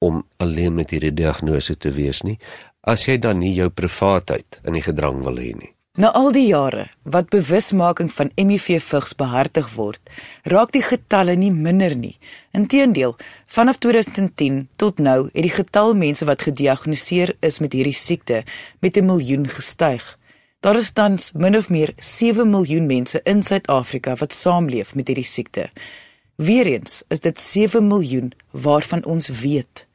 om 0.00 0.24
alleen 0.36 0.74
met 0.74 0.90
hierdie 0.90 1.14
diagnose 1.14 1.76
te 1.76 1.92
wees 1.92 2.22
nie, 2.24 2.38
as 2.80 3.04
jy 3.08 3.18
dan 3.20 3.42
nie 3.42 3.52
jou 3.54 3.68
privaatheid 3.68 4.60
in 4.64 4.78
die 4.78 4.84
gedrang 4.84 5.20
wil 5.26 5.36
hê 5.36 5.52
nie. 5.52 5.74
Na 6.00 6.12
al 6.14 6.30
die 6.32 6.46
jare 6.46 6.86
wat 7.02 7.32
bewusmaking 7.34 8.12
van 8.14 8.30
HIV 8.38 8.78
vigs 8.86 9.12
behartig 9.18 9.72
word, 9.74 9.98
raak 10.46 10.70
die 10.72 10.84
getalle 10.86 11.34
nie 11.36 11.50
minder 11.50 11.96
nie. 11.98 12.14
Inteendeel, 12.56 13.16
vanaf 13.50 13.80
2010 13.82 14.62
tot 14.78 15.02
nou 15.02 15.26
het 15.26 15.44
die 15.44 15.52
getal 15.52 15.92
mense 15.98 16.24
wat 16.30 16.46
gediagnoseer 16.46 17.34
is 17.44 17.58
met 17.60 17.74
hierdie 17.76 17.96
siekte 17.96 18.44
met 18.80 18.96
'n 18.96 19.06
miljoen 19.06 19.46
gestyg. 19.46 20.16
Daar 20.60 20.76
is 20.76 20.92
tans 20.92 21.32
min 21.32 21.56
of 21.56 21.70
meer 21.70 21.92
7 21.96 22.50
miljoen 22.50 22.86
mense 22.86 23.20
in 23.24 23.42
Suid-Afrika 23.42 24.14
wat 24.16 24.32
saamleef 24.32 24.94
met 24.94 25.08
hierdie 25.08 25.24
siekte. 25.24 25.70
Weereens 26.36 27.02
is 27.08 27.20
dit 27.20 27.40
7 27.40 27.86
miljoen 27.86 28.32
waarvan 28.50 29.04
ons 29.04 29.28
weet. 29.28 29.89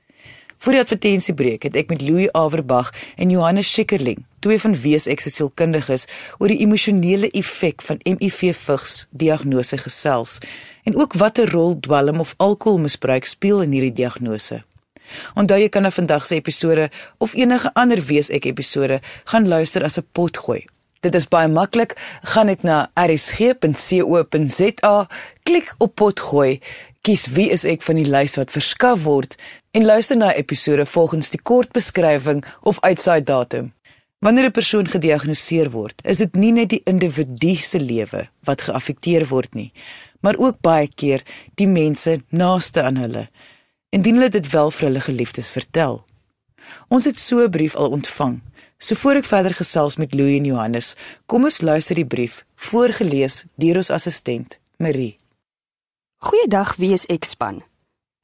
Voor 0.66 0.74
die 0.74 0.82
advertensiebreek 0.82 1.68
het 1.68 1.76
ek 1.78 1.92
met 1.94 2.02
Louis 2.02 2.32
Averbag 2.34 2.88
en 3.22 3.30
Johannes 3.30 3.70
Schikkerling, 3.70 4.24
twee 4.42 4.58
van 4.58 4.74
WSX 4.74 5.28
se 5.28 5.30
sielkundiges, 5.30 6.08
oor 6.42 6.50
die 6.50 6.58
emosionele 6.66 7.30
effek 7.38 7.86
van 7.86 8.02
HIV-vigs 8.02 9.06
diagnose 9.14 9.78
gesels 9.78 10.42
en 10.90 10.98
ook 10.98 11.14
watter 11.22 11.46
rol 11.54 11.78
dwelm 11.86 12.18
of 12.24 12.34
alkoholmisbruik 12.42 13.30
speel 13.30 13.62
in 13.62 13.78
hierdie 13.78 13.94
diagnose. 13.94 14.66
Onthou 15.38 15.62
jy 15.62 15.70
kan 15.70 15.86
na 15.86 15.94
vandag 15.94 16.26
se 16.26 16.42
episode 16.42 16.90
of 17.22 17.38
enige 17.38 17.70
ander 17.78 18.02
WSX 18.02 18.50
episode 18.50 18.98
gaan 19.30 19.46
luister 19.46 19.86
as 19.86 20.02
'n 20.02 20.10
potgooi. 20.18 20.66
Dit 21.06 21.14
is 21.14 21.30
baie 21.30 21.48
maklik, 21.48 21.94
gaan 22.24 22.46
net 22.46 22.64
na 22.64 22.90
rsg.co.za, 22.98 25.08
klik 25.44 25.76
op 25.78 25.96
potgooi 25.96 26.60
Kies 27.06 27.28
wie 27.36 27.52
is 27.54 27.62
ek 27.70 27.84
van 27.86 28.00
die 28.00 28.08
lys 28.10 28.34
wat 28.40 28.50
verskaf 28.50 29.04
word 29.04 29.36
en 29.76 29.86
luister 29.86 30.18
na 30.18 30.34
episode 30.34 30.86
volgens 30.86 31.30
die 31.30 31.42
kort 31.42 31.72
beskrywing 31.76 32.46
of 32.62 32.78
uitsaai 32.80 33.24
datum. 33.24 33.74
Wanneer 34.24 34.46
'n 34.48 34.52
persoon 34.52 34.88
gediagnoseer 34.88 35.70
word, 35.72 36.02
is 36.04 36.18
dit 36.18 36.36
nie 36.36 36.52
net 36.52 36.70
die 36.70 36.82
individu 36.84 37.56
se 37.56 37.80
lewe 37.80 38.30
wat 38.44 38.62
geaffekteer 38.62 39.28
word 39.28 39.54
nie, 39.54 39.72
maar 40.20 40.38
ook 40.38 40.62
baie 40.62 40.88
keer 40.88 41.24
die 41.56 41.68
mense 41.68 42.24
naaste 42.30 42.82
aan 42.82 42.96
hulle. 42.96 43.30
Indien 43.90 44.16
hulle 44.16 44.30
dit 44.30 44.50
wel 44.52 44.72
vir 44.72 44.88
hulle 44.88 45.02
geliefdes 45.02 45.50
vertel. 45.50 46.06
Ons 46.88 47.06
het 47.06 47.20
so 47.20 47.44
'n 47.44 47.50
brief 47.50 47.76
al 47.76 47.90
ontvang. 47.90 48.42
So 48.78 48.96
voor 48.96 49.16
ek 49.16 49.26
verder 49.26 49.54
gesels 49.54 49.96
met 49.96 50.14
Louie 50.14 50.38
en 50.38 50.46
Johannes, 50.46 50.96
kom 51.26 51.44
ons 51.44 51.62
luister 51.62 51.96
die 51.96 52.06
brief 52.06 52.46
voorgeles 52.56 53.46
deur 53.56 53.76
ons 53.76 53.90
assistent 53.90 54.60
Marie. 54.78 55.20
Goeiedag, 56.16 56.76
wie 56.76 56.94
is 56.94 57.06
ek 57.06 57.24
span? 57.24 57.64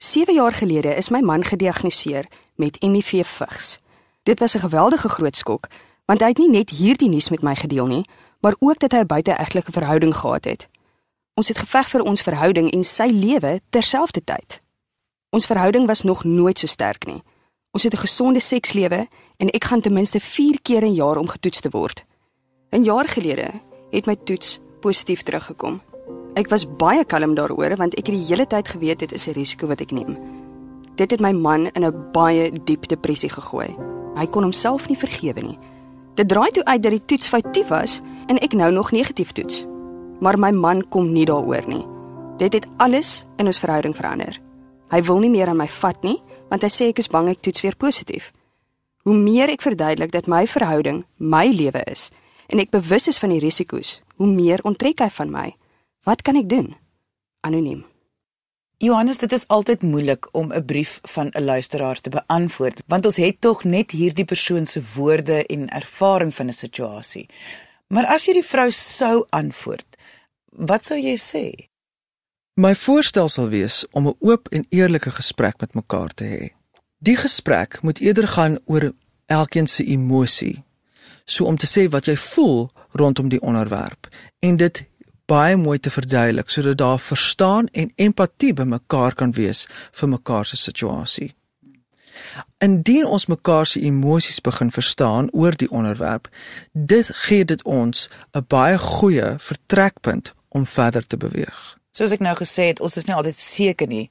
7 0.04 0.34
jaar 0.34 0.54
gelede 0.54 0.96
is 0.96 1.10
my 1.10 1.20
man 1.20 1.44
gediagnoseer 1.44 2.26
met 2.56 2.78
HIV 2.80 3.28
vigs. 3.28 3.80
Dit 4.24 4.40
was 4.40 4.54
'n 4.54 4.60
geweldige 4.60 5.10
groot 5.10 5.38
skok, 5.38 5.68
want 6.06 6.20
hy 6.20 6.28
het 6.28 6.38
nie 6.38 6.50
net 6.50 6.70
hierdie 6.70 7.10
nuus 7.10 7.30
met 7.30 7.42
my 7.42 7.56
gedeel 7.56 7.86
nie, 7.88 8.10
maar 8.40 8.56
ook 8.60 8.80
dat 8.80 8.92
hy 8.92 8.98
'n 8.98 9.06
buiteegtelike 9.06 9.72
verhouding 9.72 10.16
gehad 10.16 10.44
het. 10.44 10.68
Ons 11.34 11.48
het 11.48 11.58
geveg 11.58 11.90
vir 11.90 12.02
ons 12.02 12.22
verhouding 12.22 12.72
en 12.72 12.84
sy 12.84 13.10
lewe 13.14 13.62
terselfdertyd. 13.70 14.62
Ons 15.30 15.46
verhouding 15.46 15.88
was 15.88 16.02
nog 16.02 16.24
nooit 16.24 16.60
so 16.60 16.68
sterk 16.68 17.06
nie. 17.06 17.24
Ons 17.72 17.84
het 17.84 17.94
'n 17.94 17.98
gesonde 17.98 18.40
sekslewe 18.40 19.08
en 19.38 19.50
ek 19.50 19.64
gaan 19.64 19.82
ten 19.82 19.94
minste 19.94 20.20
4 20.20 20.62
keer 20.62 20.84
'n 20.84 20.94
jaar 20.94 21.18
om 21.18 21.28
getoets 21.28 21.60
te 21.60 21.70
word. 21.70 22.06
'n 22.72 22.84
Jaar 22.84 23.08
gelede 23.08 23.52
het 23.92 24.06
my 24.06 24.16
toets 24.16 24.60
positief 24.80 25.22
teruggekom. 25.22 25.91
Ek 26.40 26.48
was 26.48 26.64
baie 26.64 27.04
kalm 27.04 27.34
daaroor 27.36 27.76
want 27.76 27.98
ek 28.00 28.08
het 28.08 28.16
die 28.16 28.28
hele 28.30 28.46
tyd 28.48 28.70
geweet 28.72 29.00
dit 29.04 29.12
is 29.12 29.28
'n 29.28 29.36
risiko 29.36 29.68
wat 29.68 29.82
ek 29.82 29.92
neem. 29.92 30.16
Dit 30.96 31.12
het 31.12 31.20
my 31.20 31.32
man 31.32 31.68
in 31.76 31.84
'n 31.84 32.12
baie 32.12 32.52
diep 32.52 32.88
depressie 32.88 33.30
gegooi. 33.30 33.76
Hy 34.16 34.28
kon 34.28 34.44
homself 34.44 34.88
nie 34.88 34.98
vergewe 34.98 35.42
nie. 35.42 35.60
Dit 36.16 36.28
draai 36.28 36.52
toe 36.52 36.66
uit 36.66 36.84
dat 36.84 36.92
die 36.92 37.06
toets 37.06 37.28
foutief 37.28 37.68
was 37.68 38.02
en 38.28 38.38
ek 38.38 38.54
nou 38.54 38.72
nog 38.72 38.92
negatief 38.92 39.32
toets. 39.32 39.66
Maar 40.20 40.40
my 40.40 40.52
man 40.52 40.88
kom 40.90 41.12
nie 41.12 41.26
daaroor 41.26 41.68
nie. 41.68 41.86
Dit 42.38 42.54
het 42.54 42.68
alles 42.78 43.26
in 43.38 43.46
ons 43.46 43.60
verhouding 43.60 43.96
verander. 43.96 44.40
Hy 44.90 45.02
wil 45.02 45.20
nie 45.20 45.30
meer 45.30 45.48
aan 45.48 45.58
my 45.58 45.68
vat 45.68 46.04
nie 46.04 46.22
want 46.50 46.62
hy 46.62 46.70
sê 46.70 46.88
ek 46.88 47.00
is 47.00 47.08
bang 47.08 47.30
ek 47.30 47.42
toets 47.42 47.62
weer 47.62 47.76
positief. 47.76 48.32
Hoe 49.04 49.16
meer 49.16 49.50
ek 49.50 49.62
verduidelik 49.62 50.12
dat 50.12 50.28
my 50.28 50.48
verhouding 50.48 51.06
my 51.18 51.48
lewe 51.48 51.84
is 51.92 52.12
en 52.48 52.60
ek 52.60 52.70
bewus 52.70 53.08
is 53.08 53.20
van 53.20 53.30
die 53.30 53.40
risiko's, 53.40 54.02
hoe 54.18 54.28
meer 54.28 54.60
onttrek 54.64 55.00
hy 55.00 55.10
van 55.10 55.32
my. 55.32 55.56
Wat 56.04 56.22
kan 56.22 56.36
ek 56.36 56.50
doen? 56.50 56.72
Anoniem. 57.46 57.86
Johannes, 58.82 59.20
dit 59.22 59.32
is 59.32 59.46
altyd 59.54 59.84
moeilik 59.86 60.26
om 60.34 60.54
'n 60.54 60.66
brief 60.66 61.00
van 61.02 61.30
'n 61.30 61.44
luisteraar 61.44 62.02
te 62.02 62.10
beantwoord, 62.10 62.82
want 62.88 63.06
ons 63.06 63.18
het 63.18 63.42
tog 63.42 63.64
net 63.64 63.92
hierdie 63.92 64.26
persoon 64.26 64.66
se 64.66 64.82
woorde 64.96 65.46
en 65.46 65.70
ervaring 65.70 66.34
van 66.34 66.48
'n 66.48 66.54
situasie. 66.54 67.30
Maar 67.88 68.06
as 68.06 68.26
jy 68.26 68.34
die 68.34 68.46
vrou 68.46 68.72
sou 68.72 69.26
antwoord, 69.30 69.98
wat 70.46 70.86
sou 70.86 71.00
jy 71.00 71.18
sê? 71.18 71.70
My 72.54 72.76
voorstel 72.76 73.28
sal 73.28 73.50
wees 73.50 73.86
om 73.92 74.08
'n 74.08 74.16
oop 74.20 74.48
en 74.48 74.66
eerlike 74.70 75.12
gesprek 75.12 75.60
met 75.60 75.74
mekaar 75.74 76.14
te 76.14 76.24
hê. 76.24 76.50
Die 76.98 77.18
gesprek 77.18 77.82
moet 77.82 78.00
eerder 78.00 78.28
gaan 78.28 78.60
oor 78.66 78.92
elkeen 79.26 79.68
se 79.68 79.84
emosie, 79.84 80.64
so 81.26 81.46
om 81.46 81.58
te 81.58 81.68
sê 81.68 81.90
wat 81.90 82.06
jy 82.06 82.18
voel 82.18 82.70
rondom 82.90 83.30
die 83.30 83.42
onderwerp 83.42 84.08
en 84.40 84.58
dit 84.58 84.90
baie 85.32 85.56
mooi 85.56 85.80
te 85.80 85.92
verduidelik 85.94 86.50
sodat 86.50 86.78
daar 86.78 87.00
verstaan 87.00 87.68
en 87.72 87.92
empatie 87.96 88.54
by 88.54 88.66
mekaar 88.68 89.16
kan 89.16 89.32
wees 89.38 89.68
vir 90.00 90.12
mekaar 90.16 90.46
se 90.46 90.58
situasie. 90.60 91.32
Indien 92.60 93.06
ons 93.06 93.26
mekaar 93.32 93.66
se 93.66 93.82
emosies 93.88 94.42
begin 94.42 94.72
verstaan 94.72 95.30
oor 95.32 95.56
die 95.58 95.70
onderwerp, 95.72 96.28
dit 96.74 97.12
gee 97.26 97.46
dit 97.46 97.64
ons 97.64 98.10
'n 98.34 98.46
baie 98.48 98.78
goeie 98.78 99.36
vertrekpunt 99.38 100.34
om 100.50 100.66
verder 100.66 101.08
te 101.08 101.18
beweeg. 101.18 101.81
Soos 101.92 102.12
ek 102.16 102.22
nou 102.24 102.36
gesê 102.40 102.70
het, 102.72 102.80
ons 102.80 102.98
is 102.98 103.06
nie 103.06 103.16
altyd 103.16 103.36
seker 103.36 103.88
nie 103.88 104.06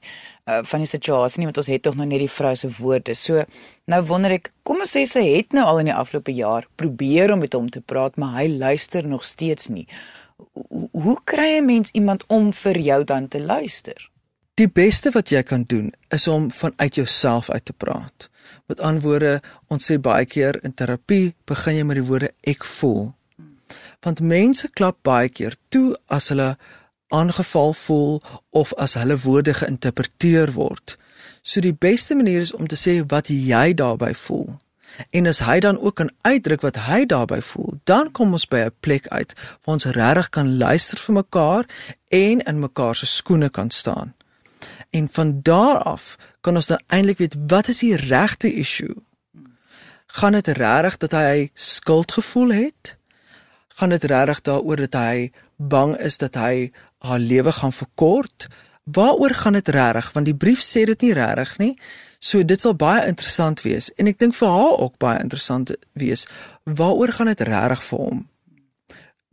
uh, 0.45 0.61
van 0.63 0.83
die 0.83 0.89
situasie 0.89 1.41
nie, 1.41 1.47
want 1.49 1.57
ons 1.57 1.67
het 1.67 1.81
tog 1.81 1.95
nog 1.97 2.07
net 2.07 2.21
die 2.21 2.29
vrou 2.29 2.55
se 2.55 2.69
woorde. 2.77 3.15
So 3.15 3.43
nou 3.89 4.01
wonder 4.05 4.31
ek, 4.31 4.51
kom 4.63 4.83
ons 4.85 4.93
sê 4.93 5.05
sy 5.09 5.23
het 5.25 5.53
nou 5.53 5.65
al 5.65 5.81
in 5.81 5.89
die 5.89 5.97
afgelope 5.97 6.31
jaar 6.31 6.67
probeer 6.77 7.33
om 7.33 7.41
met 7.41 7.53
hom 7.57 7.69
te 7.73 7.81
praat, 7.81 8.17
maar 8.21 8.37
hy 8.37 8.47
luister 8.53 9.07
nog 9.07 9.25
steeds 9.25 9.69
nie 9.73 9.87
hoe 10.91 11.17
kry 11.23 11.57
'n 11.57 11.65
mens 11.65 11.89
iemand 11.91 12.23
om 12.27 12.53
vir 12.53 12.77
jou 12.77 13.03
dan 13.03 13.27
te 13.27 13.41
luister? 13.41 14.09
Die 14.53 14.69
beste 14.69 15.11
wat 15.11 15.29
jy 15.29 15.43
kan 15.43 15.63
doen 15.67 15.93
is 16.09 16.27
om 16.27 16.51
vanuit 16.51 16.95
jouself 16.95 17.49
uit 17.49 17.65
te 17.65 17.73
praat. 17.73 18.29
Met 18.65 18.79
ander 18.79 19.01
woorde, 19.01 19.41
ons 19.67 19.91
sê 19.91 19.99
baie 19.99 20.25
keer 20.25 20.59
in 20.63 20.73
terapie 20.73 21.35
begin 21.45 21.75
jy 21.75 21.83
met 21.83 21.95
die 21.95 22.05
woorde 22.05 22.33
ek 22.41 22.65
voel. 22.65 23.13
Want 23.99 24.19
mense 24.19 24.69
klap 24.69 24.97
baie 25.01 25.29
keer 25.29 25.55
toe 25.69 25.97
as 26.07 26.29
hulle 26.29 26.57
aangeval 27.11 27.73
voel 27.73 28.21
of 28.49 28.73
as 28.73 28.97
hulle 28.99 29.17
woorde 29.17 29.53
geïnterpreteer 29.53 30.51
word. 30.55 30.97
So 31.41 31.61
die 31.61 31.75
beste 31.75 32.15
manier 32.15 32.41
is 32.41 32.53
om 32.53 32.67
te 32.67 32.79
sê 32.79 33.01
wat 33.07 33.27
jy 33.27 33.73
daarbey 33.73 34.13
voel. 34.15 34.59
En 35.09 35.27
as 35.27 35.39
hy 35.39 35.59
dan 35.59 35.79
ook 35.79 35.95
kan 35.95 36.11
uitdruk 36.21 36.61
wat 36.61 36.77
hy 36.87 37.05
daarbey 37.05 37.41
voel, 37.41 37.79
dan 37.83 38.11
kom 38.11 38.31
ons 38.31 38.47
by 38.47 38.59
'n 38.65 38.75
plek 38.79 39.07
uit 39.07 39.33
waar 39.63 39.73
ons 39.73 39.85
regtig 39.85 40.29
kan 40.29 40.57
luister 40.57 40.97
vir 40.97 41.13
mekaar 41.13 41.65
en 42.07 42.39
in 42.39 42.59
mekaar 42.59 42.95
se 42.95 43.05
skoene 43.05 43.49
kan 43.49 43.69
staan. 43.69 44.13
En 44.89 45.09
van 45.11 45.41
daar 45.41 45.77
af 45.77 46.17
kan 46.41 46.55
ons 46.55 46.67
dan 46.67 46.81
eintlik 46.87 47.17
weet 47.17 47.35
wat 47.47 47.67
is 47.67 47.79
die 47.79 47.95
regte 47.95 48.53
issue? 48.53 48.95
Gaan 50.05 50.31
dit 50.31 50.47
regtig 50.47 50.97
dat 50.97 51.11
hy 51.11 51.49
skuldgevoel 51.53 52.51
het? 52.51 52.97
Gaan 53.67 53.89
dit 53.89 54.03
regtig 54.03 54.41
daaroor 54.41 54.75
dat 54.75 54.93
hy 54.93 55.31
bang 55.55 55.97
is 55.97 56.17
dat 56.17 56.35
hy 56.35 56.71
haar 57.01 57.19
lewe 57.19 57.51
gaan 57.51 57.73
verkort? 57.73 58.47
Waaroor 58.83 59.33
gaan 59.33 59.53
dit 59.53 59.67
regtig? 59.67 60.11
Want 60.11 60.25
die 60.25 60.35
brief 60.35 60.61
sê 60.61 60.83
dit 60.85 61.01
nie 61.01 61.13
regtig 61.13 61.57
nie. 61.57 61.73
So 62.19 62.43
dit 62.45 62.61
sal 62.61 62.75
baie 62.77 63.05
interessant 63.09 63.61
wees 63.65 63.89
en 63.97 64.09
ek 64.09 64.19
dink 64.21 64.35
vir 64.37 64.49
haar 64.53 64.81
ook 64.85 64.97
baie 65.01 65.21
interessant 65.21 65.73
wees. 65.97 66.27
Waaroor 66.65 67.13
gaan 67.17 67.31
dit 67.31 67.41
regtig 67.49 67.83
vir 67.89 68.03
hom? 68.05 68.19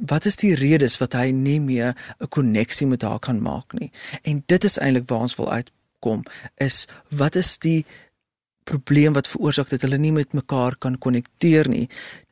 Wat 0.08 0.28
is 0.30 0.38
die 0.40 0.54
redes 0.56 0.96
wat 1.02 1.16
hy 1.18 1.30
nie 1.34 1.58
meer 1.60 1.96
'n 2.20 2.28
koneksie 2.28 2.86
met 2.86 3.02
haar 3.02 3.18
kan 3.18 3.42
maak 3.42 3.72
nie? 3.72 3.90
En 4.22 4.42
dit 4.46 4.64
is 4.64 4.78
eintlik 4.78 5.08
waar 5.08 5.26
ons 5.26 5.36
wil 5.36 5.50
uitkom 5.52 6.22
is 6.56 6.86
wat 7.10 7.34
is 7.34 7.58
die 7.58 7.84
probleem 8.64 9.12
wat 9.12 9.28
veroorsaak 9.28 9.68
dat 9.68 9.82
hulle 9.82 9.98
nie 9.98 10.12
met 10.12 10.32
mekaar 10.32 10.76
kan 10.76 10.98
konnekteer 10.98 11.68
nie? 11.68 11.88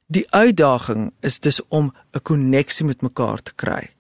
Die 0.07 0.27
uitdaging 0.31 1.13
is 1.21 1.41
dus 1.41 1.61
om 1.69 1.93
'n 2.13 2.23
koneksie 2.23 2.87
met 2.87 3.03
mekaar 3.03 3.43
te 3.43 3.53
kry 3.55 3.96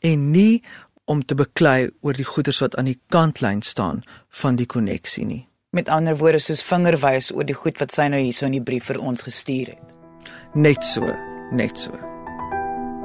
en 0.00 0.30
nie 0.30 0.62
om 1.04 1.24
te 1.24 1.36
beklei 1.36 1.90
oor 2.00 2.16
die 2.16 2.28
goeders 2.28 2.62
wat 2.64 2.76
aan 2.76 2.88
die 2.88 3.00
kantlyn 3.12 3.62
staan 3.62 4.04
van 4.28 4.56
die 4.56 4.66
koneksie 4.66 5.26
nie 5.28 5.44
met 5.74 5.88
ander 5.88 6.16
woorde 6.16 6.38
soos 6.38 6.62
vingerwys 6.62 7.32
oor 7.34 7.46
die 7.46 7.58
goed 7.58 7.82
wat 7.82 7.94
sy 7.94 8.06
nou 8.12 8.22
hierso 8.22 8.46
in 8.46 8.58
die 8.60 8.64
brief 8.70 8.92
vir 8.92 9.02
ons 9.02 9.26
gestuur 9.26 9.74
het. 9.74 9.94
Net 10.54 10.86
so, 10.86 11.14
net 11.50 11.86
so. 11.86 12.13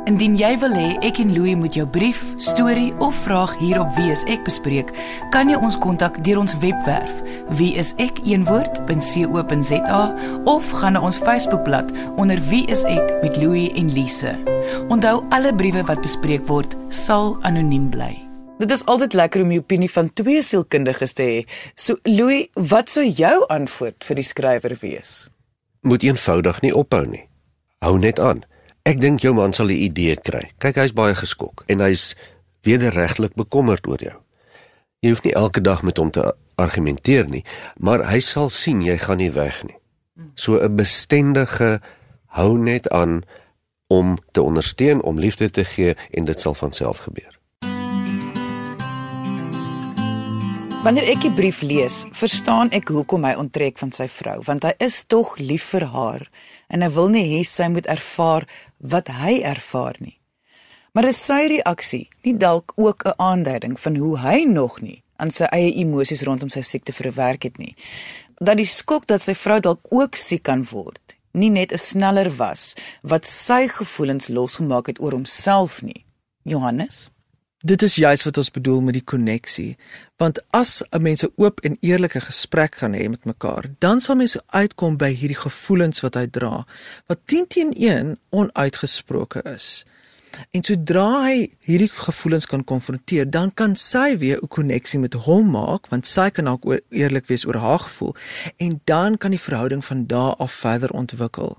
Indien 0.08 0.38
jy 0.40 0.54
wil 0.62 0.72
hê 0.74 0.98
ek 1.06 1.20
en 1.20 1.34
Louie 1.36 1.56
moet 1.60 1.76
jou 1.76 1.88
brief, 1.88 2.22
storie 2.40 2.94
of 3.04 3.16
vraag 3.26 3.58
hier 3.60 3.80
op 3.82 3.90
Wie 3.98 4.12
is 4.14 4.24
ek 4.32 4.46
bespreek, 4.48 4.94
kan 5.34 5.50
jy 5.52 5.58
ons 5.60 5.78
kontak 5.82 6.24
deur 6.24 6.40
ons 6.42 6.56
webwerf 6.62 7.12
wieisek.co.za 7.60 8.32
of 10.46 10.64
gaan 10.80 10.94
na 10.96 11.02
ons 11.04 11.20
Facebookblad 11.20 11.92
onder 12.16 12.40
Wie 12.50 12.66
is 12.72 12.84
ek 12.88 13.22
met 13.24 13.38
Louie 13.42 13.74
en 13.76 13.90
Lise. 13.94 14.34
Onthou 14.88 15.24
alle 15.36 15.52
briewe 15.56 15.84
wat 15.90 16.02
bespreek 16.06 16.48
word, 16.48 16.78
sal 16.94 17.38
anoniem 17.48 17.90
bly. 17.92 18.16
Dit 18.60 18.72
is 18.76 18.84
altyd 18.92 19.14
lekker 19.16 19.42
om 19.46 19.52
die 19.54 19.62
opinie 19.62 19.92
van 19.92 20.14
twee 20.14 20.42
sielkundiges 20.44 21.14
te 21.16 21.24
hê. 21.24 21.44
So 21.80 21.96
Louis, 22.04 22.52
wat 22.56 22.92
sou 22.92 23.06
jou 23.08 23.46
antwoord 23.48 24.04
vir 24.04 24.16
die 24.20 24.28
skrywer 24.28 24.76
wees? 24.82 25.30
Moet 25.88 26.04
eenvoudig 26.04 26.62
nie 26.66 26.74
ophou 26.76 27.06
nie. 27.08 27.24
Hou 27.80 27.96
net 27.96 28.20
aan. 28.20 28.44
Ek 28.90 28.98
dink 28.98 29.22
jou 29.22 29.36
man 29.38 29.54
sal 29.54 29.70
'n 29.70 29.84
idee 29.86 30.16
kry. 30.16 30.50
Kyk, 30.58 30.76
hy's 30.82 30.94
baie 30.98 31.14
geskok 31.14 31.64
en 31.68 31.80
hy's 31.80 32.16
wederregtelik 32.66 33.36
bekommerd 33.36 33.88
oor 33.88 34.02
jou. 34.02 34.18
Jy 35.02 35.10
hoef 35.10 35.24
nie 35.24 35.34
elke 35.34 35.62
dag 35.62 35.84
met 35.84 35.98
hom 35.98 36.12
te 36.12 36.34
argumenteer 36.56 37.30
nie, 37.30 37.44
maar 37.78 38.04
hy 38.12 38.20
sal 38.20 38.50
sien 38.50 38.82
jy 38.82 38.98
gaan 38.98 39.18
nie 39.18 39.32
weg 39.32 39.64
nie. 39.64 39.78
So 40.36 40.58
'n 40.58 40.76
bestendige 40.76 41.82
hou 42.26 42.58
net 42.58 42.90
aan 42.90 43.24
om 43.88 44.18
te 44.32 44.42
ondersteun, 44.42 45.04
om 45.04 45.20
liefde 45.20 45.50
te 45.50 45.64
gee 45.64 45.96
en 46.12 46.26
dit 46.26 46.42
sal 46.42 46.54
van 46.54 46.72
self 46.72 46.98
gebeur. 46.98 47.39
Wanneer 50.80 51.10
ek 51.12 51.26
die 51.26 51.32
brief 51.36 51.58
lees, 51.60 52.06
verstaan 52.16 52.70
ek 52.72 52.88
hoekom 52.96 53.26
hy 53.28 53.34
onttrek 53.36 53.82
van 53.82 53.90
sy 53.92 54.06
vrou, 54.08 54.38
want 54.48 54.64
hy 54.64 54.70
is 54.80 55.02
tog 55.12 55.34
lief 55.36 55.66
vir 55.74 55.84
haar 55.92 56.24
en 56.72 56.86
hy 56.86 56.88
wil 56.96 57.12
nie 57.12 57.26
hê 57.34 57.42
sy 57.44 57.68
moet 57.68 57.90
ervaar 57.92 58.46
wat 58.80 59.12
hy 59.20 59.42
ervaar 59.44 60.00
nie. 60.00 60.16
Maar 60.96 61.10
is 61.10 61.20
sy 61.20 61.42
reaksie 61.52 62.06
nie 62.24 62.38
dalk 62.40 62.72
ook 62.80 63.04
'n 63.04 63.20
aanduiding 63.20 63.76
van 63.76 64.00
hoe 64.00 64.16
hy 64.24 64.46
nog 64.48 64.80
nie 64.80 65.04
aan 65.20 65.32
sy 65.32 65.52
eie 65.52 65.76
emosies 65.84 66.24
rondom 66.24 66.50
sy 66.50 66.62
siekte 66.62 66.96
verwerk 66.96 67.44
het 67.44 67.58
nie? 67.60 67.76
Dat 68.40 68.58
die 68.58 68.66
skok 68.80 69.06
dat 69.08 69.22
sy 69.22 69.36
vrou 69.36 69.60
dalk 69.60 69.84
ook 69.92 70.16
siek 70.16 70.44
kan 70.44 70.64
word, 70.64 71.18
nie 71.34 71.50
net 71.50 71.74
'n 71.74 71.78
sneller 71.78 72.32
was 72.38 72.76
wat 73.04 73.28
sy 73.28 73.68
gevoelens 73.68 74.28
losgemaak 74.30 74.88
het 74.88 75.00
oor 75.02 75.12
homself 75.12 75.82
nie. 75.82 76.06
Johannes 76.44 77.10
Dit 77.60 77.82
is 77.82 77.96
juist 77.96 78.24
wat 78.24 78.38
ons 78.38 78.52
bedoel 78.56 78.82
met 78.82 78.96
die 78.96 79.04
koneksie. 79.04 79.78
Want 80.16 80.40
as 80.56 80.82
'n 80.90 81.02
mens 81.02 81.24
'n 81.24 81.34
oop 81.36 81.60
en 81.60 81.78
eerlike 81.80 82.22
gesprek 82.22 82.72
kan 82.72 82.94
hê 82.94 83.10
met 83.10 83.26
mekaar, 83.26 83.66
dan 83.80 84.00
sal 84.00 84.16
mense 84.16 84.42
uitkom 84.46 84.98
by 84.98 85.14
hierdie 85.14 85.40
gevoelens 85.40 86.00
wat 86.00 86.14
hy 86.14 86.28
dra, 86.28 86.66
wat 87.06 87.20
10 87.26 87.48
teen 87.48 87.74
1 87.74 88.20
onuitgesproke 88.30 89.42
is. 89.44 89.86
En 90.52 90.64
sodra 90.64 91.24
hy 91.24 91.56
hierdie 91.60 91.90
gevoelens 91.90 92.46
kan 92.46 92.64
konfronteer, 92.64 93.30
dan 93.30 93.54
kan 93.54 93.76
sy 93.76 94.18
weer 94.18 94.40
'n 94.42 94.48
koneksie 94.48 95.00
met 95.00 95.14
hom 95.14 95.50
maak, 95.52 95.88
want 95.88 96.08
sy 96.08 96.30
kan 96.30 96.48
ook 96.48 96.80
eerlik 96.90 97.28
wees 97.28 97.46
oor 97.46 97.58
haar 97.58 97.80
gevoel 97.80 98.16
en 98.58 98.82
dan 98.84 99.18
kan 99.18 99.32
die 99.32 99.40
verhouding 99.40 99.86
van 99.86 100.06
daar 100.06 100.36
af 100.36 100.52
verder 100.52 100.90
ontwikkel. 100.92 101.58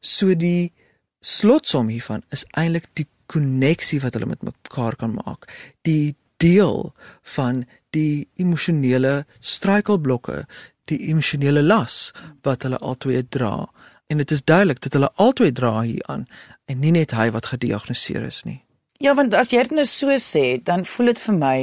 So 0.00 0.36
die 0.36 0.72
slotsom 1.20 1.88
hiervan 1.88 2.22
is 2.30 2.44
eintlik 2.50 2.86
die 2.92 3.06
koneksie 3.28 4.00
wat 4.04 4.16
hulle 4.16 4.30
met 4.30 4.42
mekaar 4.46 4.96
kan 4.96 5.16
maak. 5.16 5.48
Die 5.86 6.16
deel 6.42 6.92
van 7.36 7.64
die 7.96 8.28
emosionele 8.40 9.24
struikelblokke, 9.40 10.44
die 10.88 11.00
emosionele 11.10 11.62
las 11.62 12.12
wat 12.46 12.64
hulle 12.66 12.80
albei 12.80 13.22
dra. 13.28 13.68
En 14.08 14.22
dit 14.22 14.30
is 14.32 14.44
duidelik 14.44 14.80
dat 14.84 14.96
hulle 14.96 15.12
albei 15.20 15.52
dra 15.52 15.80
hieraan 15.80 16.26
en 16.68 16.80
nie 16.80 16.94
net 16.94 17.12
hy 17.16 17.30
wat 17.34 17.52
gediagnoseer 17.52 18.24
is 18.28 18.44
nie. 18.48 18.62
Ja, 18.98 19.14
want 19.14 19.34
as 19.36 19.52
jy 19.52 19.62
dit 19.66 19.76
nou 19.78 19.86
so 19.86 20.14
sê, 20.22 20.58
dan 20.64 20.86
voel 20.88 21.12
dit 21.12 21.20
vir 21.22 21.36
my 21.38 21.56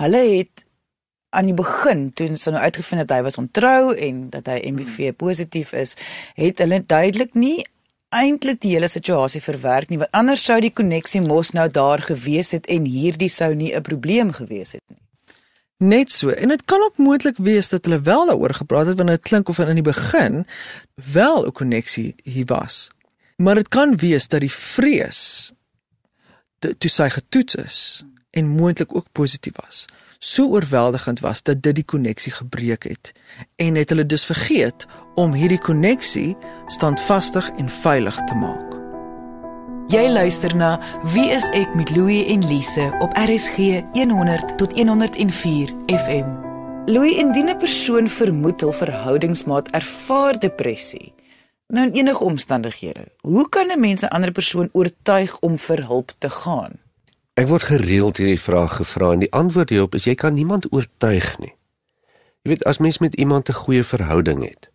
hulle 0.00 0.22
het 0.26 0.64
aan 1.32 1.48
die 1.48 1.56
begin 1.56 2.08
toe 2.16 2.28
ons 2.28 2.44
nou 2.48 2.60
uitgevind 2.60 3.04
het 3.04 3.12
hy 3.14 3.20
was 3.24 3.38
ontrou 3.40 3.92
en 3.94 4.24
dat 4.32 4.48
hy 4.52 4.58
HIV 4.64 5.14
positief 5.20 5.72
is, 5.76 5.94
het 6.36 6.60
hulle 6.60 6.82
duidelik 6.84 7.36
nie 7.36 7.62
eintlik 8.12 8.60
die 8.62 8.74
hele 8.74 8.88
situasie 8.88 9.42
verwerk 9.42 9.90
nie 9.90 9.98
want 10.00 10.12
anders 10.16 10.44
sou 10.44 10.58
die 10.60 10.72
koneksie 10.72 11.22
mos 11.24 11.52
nou 11.56 11.68
daar 11.70 12.02
gewees 12.04 12.52
het 12.56 12.68
en 12.72 12.84
hierdie 12.88 13.30
sou 13.30 13.54
nie 13.54 13.72
'n 13.74 13.82
probleem 13.82 14.32
gewees 14.32 14.72
het 14.72 14.82
nie. 14.88 14.98
Net 15.78 16.12
so 16.12 16.30
en 16.30 16.48
dit 16.48 16.64
kan 16.64 16.82
ook 16.82 16.96
moontlik 16.96 17.36
wees 17.36 17.68
dat 17.68 17.84
hulle 17.84 18.00
wel 18.00 18.26
daaroor 18.26 18.54
gepraat 18.54 18.86
het 18.86 18.96
want 18.96 19.08
dit 19.08 19.22
klink 19.22 19.48
of 19.48 19.58
in 19.58 19.74
die 19.74 19.90
begin 19.92 20.46
wel 21.12 21.46
'n 21.46 21.52
koneksie 21.52 22.14
hier 22.22 22.46
was. 22.46 22.90
Maar 23.36 23.54
dit 23.54 23.68
kan 23.68 23.96
wees 23.96 24.28
dat 24.28 24.40
die 24.40 24.52
vrees 24.52 25.52
toe 26.58 26.90
sy 26.90 27.08
getoets 27.08 27.54
is 27.54 28.04
en 28.30 28.46
moontlik 28.48 28.94
ook 28.94 29.06
positief 29.12 29.56
was 29.56 29.86
so 30.24 30.46
oorweldigend 30.48 31.20
was 31.20 31.42
dat 31.42 31.62
dit 31.62 31.74
die 31.74 31.84
koneksie 31.84 32.32
gebreek 32.32 32.84
het 32.86 33.12
en 33.56 33.74
het 33.74 33.88
hulle 33.88 34.06
dus 34.06 34.24
vergeet 34.24 34.86
om 35.14 35.32
hierdie 35.34 35.58
koneksie 35.58 36.36
standvastig 36.66 37.50
en 37.58 37.68
veilig 37.68 38.20
te 38.30 38.34
maak. 38.34 38.78
Jy 39.90 40.04
luister 40.08 40.54
na 40.56 40.76
Wie 41.12 41.26
is 41.34 41.48
ek 41.58 41.74
met 41.74 41.90
Louie 41.90 42.22
en 42.30 42.46
Lise 42.46 42.86
op 43.02 43.16
RSG 43.18 43.82
100 43.98 44.54
tot 44.62 44.76
104 44.78 45.74
FM. 45.90 46.30
Louie 46.86 47.18
indien 47.18 47.50
'n 47.50 47.58
persoon 47.58 48.08
vermoed 48.08 48.60
hul 48.60 48.72
verhoudingsmaat 48.72 49.70
ervaar 49.70 50.38
depressie. 50.38 51.14
Nou 51.66 51.86
in 51.86 51.92
enige 51.92 52.24
omstandighede, 52.24 53.04
hoe 53.20 53.48
kan 53.48 53.70
'n 53.70 53.80
mens 53.80 54.02
'n 54.02 54.14
ander 54.14 54.32
persoon 54.32 54.68
oortuig 54.72 55.38
om 55.38 55.58
vir 55.58 55.86
hulp 55.86 56.12
te 56.18 56.30
gaan? 56.30 56.81
Ek 57.32 57.46
word 57.48 57.64
gereeld 57.64 58.18
hierdie 58.20 58.40
vraag 58.40 58.74
gevra 58.76 59.14
en 59.14 59.22
die 59.22 59.30
antwoord 59.32 59.70
hierop 59.72 59.94
is 59.96 60.04
jy 60.04 60.12
kan 60.20 60.34
niemand 60.36 60.66
oortuig 60.68 61.30
nie. 61.40 61.54
Jy 62.44 62.50
weet 62.52 62.64
as 62.68 62.80
mens 62.84 62.98
met 63.00 63.14
iemand 63.16 63.48
'n 63.48 63.56
goeie 63.56 63.84
verhouding 63.84 64.44
het, 64.44 64.68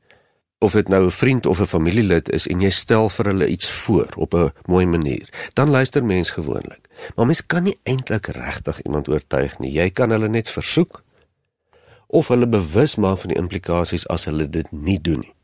of 0.58 0.74
dit 0.74 0.88
nou 0.89 1.06
'n 1.06 1.12
vriend 1.12 1.46
of 1.46 1.62
'n 1.62 1.70
familielid 1.70 2.32
is 2.34 2.48
en 2.48 2.62
jy 2.62 2.70
stel 2.70 3.10
vir 3.10 3.26
hulle 3.26 3.48
iets 3.48 3.70
voor 3.70 4.10
op 4.17 4.34
'n 4.34 4.52
mooi 4.65 4.86
manier, 4.86 5.30
dan 5.54 5.70
luister 5.70 6.06
mens 6.06 6.30
gewoonlik. 6.30 6.89
Maar 7.15 7.26
mens 7.26 7.46
kan 7.46 7.63
nie 7.63 7.78
eintlik 7.84 8.26
regtig 8.26 8.82
iemand 8.82 9.08
oortuig 9.08 9.60
nie. 9.60 9.72
Jy 9.72 9.89
kan 9.89 10.10
hulle 10.10 10.28
net 10.28 10.50
versoek 10.50 11.04
of 12.08 12.28
hulle 12.28 12.48
bewus 12.48 12.96
maak 12.96 13.17
van 13.17 13.30
die 13.30 13.38
implikasies 13.38 14.08
as 14.08 14.26
hulle 14.26 14.50
dit 14.50 14.72
nie 14.72 15.02
doen 15.02 15.20
nie. 15.20 15.37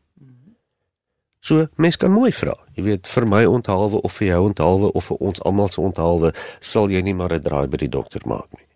So 1.43 1.67
mens 1.75 1.97
kan 1.99 2.11
mooi 2.11 2.31
vra. 2.31 2.53
Jy 2.77 2.83
weet 2.85 3.09
vir 3.11 3.25
my 3.27 3.41
onthaalwe 3.43 3.99
of 4.07 4.13
vir 4.15 4.29
jou 4.29 4.43
onthaalwe 4.47 4.91
of 4.95 5.09
vir 5.11 5.23
ons 5.27 5.41
almal 5.43 5.67
se 5.67 5.81
onthaalwe, 5.83 6.31
sal 6.63 6.87
jy 6.91 7.01
nie 7.03 7.13
maar 7.13 7.33
'n 7.35 7.43
draai 7.43 7.67
by 7.67 7.77
die 7.77 7.89
dokter 7.89 8.21
maak 8.25 8.47
nie. 8.55 8.67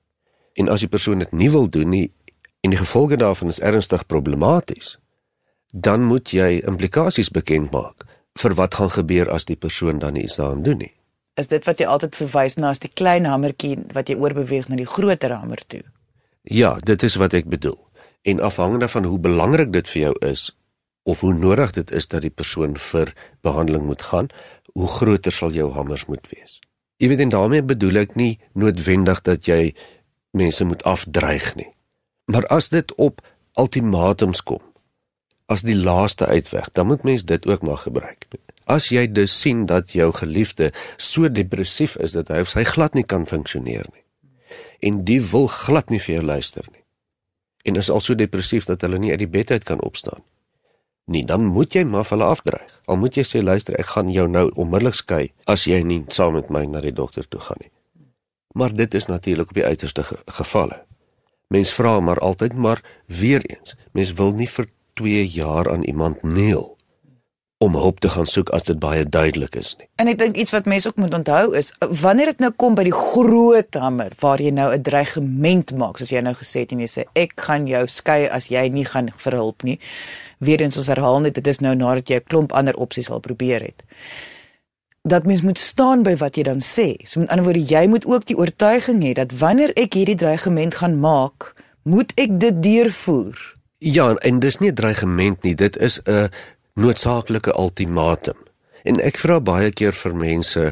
En 0.60 0.68
as 0.70 0.80
die 0.84 0.92
persoon 0.92 1.20
dit 1.20 1.32
nie 1.32 1.50
wil 1.50 1.70
doen 1.70 1.90
nie 1.90 2.12
en 2.62 2.70
die 2.70 2.80
gevolge 2.80 3.16
daarvan 3.16 3.48
is 3.48 3.60
ernstig 3.60 4.06
problematies, 4.06 4.98
dan 5.72 6.04
moet 6.04 6.30
jy 6.30 6.62
implikasies 6.68 7.30
bekend 7.30 7.72
maak 7.72 8.04
vir 8.38 8.54
wat 8.54 8.76
gaan 8.76 8.90
gebeur 8.90 9.32
as 9.32 9.46
die 9.46 9.56
persoon 9.56 10.00
dan 10.00 10.16
iets 10.16 10.36
daaraan 10.36 10.64
doen 10.64 10.78
nie. 10.78 10.94
Is 11.36 11.48
dit 11.48 11.66
wat 11.66 11.80
jy 11.80 11.86
altyd 11.86 12.16
verwys 12.16 12.58
na 12.58 12.70
as 12.70 12.80
die 12.80 12.92
klein 12.94 13.26
hamertjie 13.26 13.78
wat 13.94 14.10
jy 14.10 14.16
oorbeweeg 14.16 14.68
na 14.68 14.76
die 14.76 14.86
groter 14.86 15.32
hamer 15.32 15.62
toe? 15.68 15.84
Ja, 16.44 16.78
dit 16.84 17.04
is 17.04 17.16
wat 17.16 17.34
ek 17.34 17.46
bedoel. 17.46 17.78
En 18.22 18.40
afhangende 18.40 18.88
van 18.88 19.04
hoe 19.04 19.20
belangrik 19.20 19.72
dit 19.72 19.88
vir 19.88 20.02
jou 20.02 20.16
is 20.20 20.57
of 21.08 21.24
hoe 21.24 21.34
nodig 21.34 21.72
dit 21.78 21.92
is 21.96 22.08
dat 22.12 22.26
die 22.26 22.34
persoon 22.34 22.76
vir 22.90 23.14
behandeling 23.46 23.86
moet 23.88 24.04
gaan, 24.10 24.28
hoe 24.76 24.90
groter 24.92 25.32
sal 25.32 25.56
jou 25.56 25.70
hamers 25.74 26.06
moet 26.12 26.28
wees. 26.34 26.60
Jy 27.00 27.12
weet 27.12 27.24
en 27.28 27.34
daarmee 27.34 27.64
bedoel 27.64 28.02
ek 28.04 28.16
nie 28.20 28.34
noodwendig 28.58 29.22
dat 29.24 29.48
jy 29.48 29.74
mense 30.38 30.66
moet 30.68 30.84
afdreig 30.84 31.54
nie. 31.56 31.70
Maar 32.28 32.46
as 32.54 32.70
dit 32.74 32.92
op 33.00 33.22
ultimatums 33.58 34.44
kom, 34.44 34.62
as 35.48 35.64
die 35.64 35.78
laaste 35.78 36.28
uitweg, 36.28 36.68
dan 36.76 36.92
moet 36.92 37.06
mens 37.08 37.24
dit 37.26 37.48
ook 37.48 37.64
maar 37.64 37.80
gebruik. 37.86 38.28
As 38.68 38.90
jy 38.92 39.06
dus 39.08 39.32
sien 39.40 39.66
dat 39.66 39.96
jou 39.96 40.12
geliefde 40.12 40.74
so 40.98 41.32
depressief 41.32 41.96
is 42.04 42.18
dat 42.20 42.34
hy 42.34 42.44
of 42.44 42.52
sy 42.52 42.66
glad 42.68 43.00
nie 43.00 43.08
kan 43.08 43.24
funksioneer 43.30 43.88
nie 43.94 44.04
en 44.80 45.04
die 45.06 45.22
wil 45.32 45.48
glad 45.48 45.90
nie 45.90 46.00
vir 46.02 46.20
jou 46.20 46.26
luister 46.26 46.66
nie. 46.72 46.84
En 47.68 47.76
is 47.76 47.90
al 47.90 48.02
so 48.04 48.16
depressief 48.16 48.68
dat 48.70 48.84
hulle 48.86 49.00
nie 49.02 49.12
uit 49.12 49.24
die 49.24 49.32
bed 49.32 49.52
uit 49.52 49.66
kan 49.68 49.82
opstaan. 49.84 50.24
Nee, 51.08 51.24
dan 51.26 51.46
moet 51.46 51.74
jy 51.74 51.86
maar 51.88 52.08
hulle 52.10 52.28
afdreig. 52.28 52.82
Al 52.86 53.00
moet 53.00 53.16
jy 53.16 53.24
sê 53.24 53.42
luister, 53.44 53.76
ek 53.80 53.94
gaan 53.96 54.12
jou 54.12 54.28
nou 54.28 54.50
onmiddellik 54.60 54.96
skei 54.98 55.32
as 55.48 55.64
jy 55.64 55.80
nie 55.84 56.02
saam 56.12 56.36
met 56.36 56.50
my 56.52 56.66
na 56.68 56.82
die 56.84 56.92
dokter 56.96 57.28
toe 57.28 57.40
gaan 57.40 57.62
nie. 57.64 57.72
Maar 58.60 58.76
dit 58.76 58.94
is 58.94 59.08
natuurlik 59.08 59.50
op 59.54 59.60
die 59.60 59.66
uiterste 59.66 60.04
ge 60.04 60.18
gevalle. 60.40 60.84
Mens 61.48 61.72
vra 61.74 62.00
maar 62.00 62.20
altyd 62.20 62.54
maar 62.54 62.84
weer 63.06 63.46
eens. 63.46 63.76
Mens 63.92 64.14
wil 64.14 64.34
nie 64.36 64.50
vir 64.52 64.68
2 65.00 65.28
jaar 65.28 65.72
aan 65.72 65.84
iemand 65.84 66.24
neel 66.24 66.77
om 67.58 67.74
hulp 67.76 68.00
te 68.00 68.10
gaan 68.10 68.28
soek 68.30 68.52
as 68.54 68.68
dit 68.68 68.78
baie 68.80 69.06
duidelik 69.06 69.56
is 69.58 69.74
nie. 69.80 69.88
En 69.98 70.10
ek 70.12 70.20
dink 70.22 70.38
iets 70.38 70.54
wat 70.54 70.68
mense 70.70 70.90
ook 70.90 71.00
moet 71.02 71.16
onthou 71.18 71.56
is 71.58 71.72
wanneer 72.04 72.30
dit 72.30 72.44
nou 72.44 72.52
kom 72.54 72.78
by 72.78 72.86
die 72.86 72.94
groot 72.94 73.80
hamer 73.82 74.14
waar 74.22 74.42
jy 74.42 74.52
nou 74.54 74.70
'n 74.74 74.82
dreigement 74.86 75.74
maak, 75.74 75.98
soos 75.98 76.14
jy 76.14 76.22
nou 76.22 76.36
gesê 76.38 76.66
het 76.66 76.72
en 76.72 76.80
jy 76.80 76.88
sê 76.88 77.04
ek 77.16 77.34
gaan 77.36 77.68
jou 77.68 77.88
skei 77.88 78.30
as 78.30 78.50
jy 78.50 78.70
nie 78.70 78.86
gaan 78.86 79.10
vir 79.18 79.34
hulp 79.34 79.64
nie. 79.64 79.80
Weerens 80.40 80.78
ons 80.78 80.88
herhaal 80.88 81.20
net 81.20 81.34
dit 81.34 81.48
is 81.48 81.60
nou 81.60 81.76
nadat 81.76 82.10
jy 82.10 82.16
'n 82.16 82.30
klomp 82.30 82.52
ander 82.54 82.76
opsies 82.76 83.10
al 83.10 83.20
probeer 83.20 83.62
het. 83.62 83.84
Dat 85.04 85.26
mens 85.26 85.42
moet 85.42 85.58
staan 85.58 86.04
by 86.04 86.16
wat 86.16 86.36
jy 86.36 86.44
dan 86.44 86.60
sê. 86.60 86.96
So 87.04 87.20
met 87.20 87.30
ander 87.30 87.46
woorde, 87.46 87.66
jy 87.66 87.88
moet 87.88 88.06
ook 88.06 88.26
die 88.26 88.38
oortuiging 88.38 89.02
hê 89.04 89.14
dat 89.14 89.32
wanneer 89.32 89.72
ek 89.76 89.94
hierdie 89.94 90.16
dreigement 90.16 90.76
gaan 90.76 91.00
maak, 91.00 91.56
moet 91.84 92.12
ek 92.16 92.40
dit 92.40 92.64
deurvoer. 92.64 93.56
Ja, 93.80 94.16
en 94.16 94.40
dis 94.40 94.58
nie 94.58 94.72
'n 94.72 94.76
dreigement 94.76 95.44
nie, 95.44 95.56
dit 95.56 95.78
is 95.78 96.00
'n 96.06 96.30
noodsaaklike 96.78 97.54
ultimatum. 97.58 98.38
En 98.88 99.02
ek 99.04 99.18
vra 99.20 99.40
baie 99.42 99.72
keer 99.74 99.96
vir 99.98 100.16
mense 100.16 100.64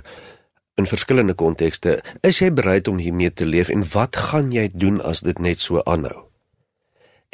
in 0.76 0.88
verskillende 0.88 1.34
kontekste, 1.34 1.98
is 2.22 2.40
jy 2.40 2.52
bereid 2.54 2.88
om 2.92 3.00
hiermee 3.02 3.34
te 3.34 3.48
leef 3.48 3.72
en 3.74 3.84
wat 3.94 4.16
gaan 4.30 4.52
jy 4.54 4.70
doen 4.74 5.02
as 5.02 5.24
dit 5.26 5.40
net 5.42 5.64
so 5.64 5.82
aanhou? 5.86 6.28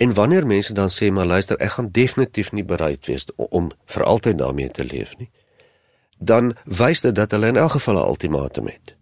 En 0.01 0.13
wanneer 0.17 0.47
mense 0.47 0.73
dan 0.73 0.89
sê 0.89 1.11
maar 1.11 1.27
luister, 1.29 1.59
ek 1.59 1.75
gaan 1.75 1.91
definitief 1.91 2.51
nie 2.55 2.65
bereid 2.65 3.05
wees 3.09 3.27
om, 3.35 3.69
vir 3.85 4.07
altyd 4.07 4.39
daarmee 4.39 4.71
te 4.71 4.85
leef 4.87 5.17
nie, 5.19 5.29
dan 6.17 6.55
wys 6.65 7.01
dit 7.01 7.15
dat 7.17 7.33
hulle 7.35 7.51
in 7.51 7.59
elk 7.61 7.75
geval 7.77 7.99
'n 7.99 8.09
ultimatum 8.13 8.67
het. 8.67 8.95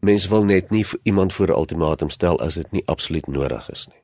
Mense 0.00 0.28
wil 0.28 0.44
net 0.44 0.70
nie 0.70 0.86
iemand 1.02 1.32
voor 1.32 1.48
'n 1.48 1.58
ultimatum 1.60 2.10
stel 2.10 2.40
as 2.40 2.54
dit 2.54 2.72
nie 2.72 2.86
absoluut 2.86 3.26
nodig 3.26 3.70
is 3.70 3.86
nie. 3.86 3.99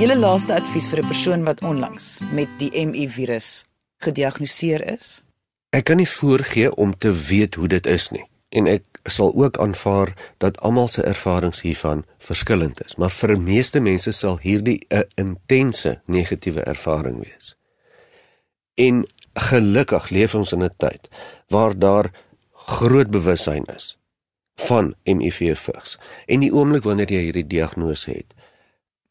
Julle 0.00 0.16
laaste 0.16 0.54
advies 0.54 0.86
vir 0.88 1.02
'n 1.02 1.06
persoon 1.06 1.42
wat 1.44 1.60
onlangs 1.60 2.20
met 2.32 2.48
die 2.58 2.86
MI 2.86 3.08
virus 3.08 3.64
gediagnoseer 4.04 4.82
is? 4.92 5.22
Ek 5.70 5.84
kan 5.84 5.96
nie 5.96 6.08
voorgee 6.08 6.74
om 6.74 6.98
te 6.98 7.12
weet 7.12 7.54
hoe 7.54 7.68
dit 7.68 7.86
is 7.86 8.10
nie 8.10 8.24
en 8.48 8.66
ek 8.66 8.84
sal 9.04 9.32
ook 9.34 9.58
aanvaar 9.58 10.14
dat 10.38 10.60
almal 10.60 10.88
se 10.88 11.02
ervarings 11.02 11.60
hiervan 11.60 12.04
verskillend 12.18 12.84
is, 12.84 12.96
maar 12.96 13.10
vir 13.10 13.40
meeste 13.40 13.80
mense 13.80 14.12
sal 14.12 14.38
hierdie 14.38 14.86
'n 14.88 15.04
intense 15.14 16.00
negatiewe 16.06 16.60
ervaring 16.60 17.18
wees. 17.24 17.56
En 18.74 19.06
gelukkig 19.34 20.08
leef 20.08 20.34
ons 20.34 20.52
in 20.52 20.62
'n 20.62 20.76
tyd 20.76 21.08
waar 21.48 21.78
daar 21.78 22.10
groot 22.52 23.10
bewussyn 23.10 23.64
is 23.64 23.98
van 24.54 24.94
HIV 25.02 25.58
vigs. 25.58 25.98
En 26.26 26.40
die 26.40 26.52
oomblik 26.52 26.82
wanneer 26.82 27.10
jy 27.12 27.20
hierdie 27.20 27.46
diagnose 27.46 28.10
het, 28.10 28.34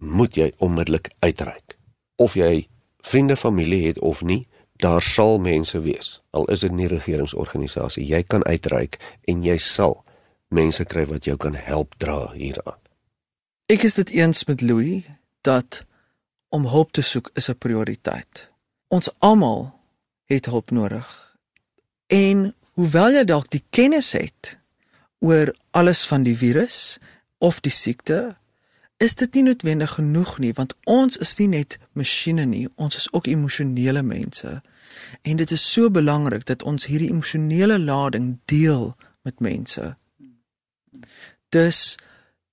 moet 0.02 0.36
jy 0.36 0.52
onmiddellik 0.58 1.12
uitreik. 1.20 1.78
Of 2.16 2.34
jy 2.34 2.68
vriende, 3.06 3.36
familie 3.38 3.86
het 3.88 4.00
of 4.00 4.24
nie, 4.26 4.48
daar 4.82 5.02
sal 5.02 5.40
mense 5.40 5.80
wees. 5.82 6.20
Al 6.30 6.46
is 6.50 6.66
dit 6.66 6.74
nie 6.74 6.90
regeringsorganisasie, 6.90 8.06
jy 8.06 8.24
kan 8.24 8.44
uitreik 8.50 8.98
en 9.30 9.44
jy 9.46 9.58
sal 9.62 10.02
mense 10.50 10.84
kry 10.86 11.06
wat 11.10 11.30
jou 11.30 11.38
kan 11.38 11.56
help 11.56 11.94
dra 12.02 12.32
hieraan. 12.34 12.80
Ek 13.72 13.86
is 13.88 13.96
dit 13.96 14.10
eens 14.18 14.44
met 14.50 14.62
Louis 14.62 15.06
dat 15.46 15.84
om 16.52 16.66
hulp 16.68 16.92
te 16.92 17.02
soek 17.02 17.30
is 17.34 17.50
'n 17.50 17.58
prioriteit. 17.58 18.50
Ons 18.88 19.10
almal 19.20 19.72
het 20.26 20.46
hulp 20.46 20.72
nodig. 20.72 21.38
En 22.08 22.56
hoewel 22.74 23.12
jy 23.12 23.24
dalk 23.24 23.50
die 23.50 23.64
kennis 23.70 24.12
het 24.12 24.58
oor 25.20 25.56
alles 25.72 26.08
van 26.08 26.24
die 26.24 26.38
virus 26.38 26.98
of 27.38 27.60
die 27.60 27.72
siekte 27.72 28.38
is 29.02 29.16
dit 29.16 29.34
nie 29.34 29.44
noodwendig 29.44 29.96
genoeg 29.98 30.36
nie 30.44 30.52
want 30.54 30.76
ons 30.86 31.18
is 31.18 31.34
nie 31.40 31.48
net 31.56 31.78
masjiene 31.98 32.46
nie, 32.46 32.68
ons 32.76 32.96
is 32.96 33.08
ook 33.12 33.28
emosionele 33.28 34.04
mense. 34.06 34.60
En 35.22 35.40
dit 35.40 35.52
is 35.52 35.64
so 35.74 35.90
belangrik 35.90 36.46
dat 36.46 36.64
ons 36.64 36.86
hierdie 36.86 37.10
emosionele 37.10 37.80
lading 37.80 38.36
deel 38.46 38.92
met 39.26 39.40
mense. 39.40 39.96
Dus 41.50 41.98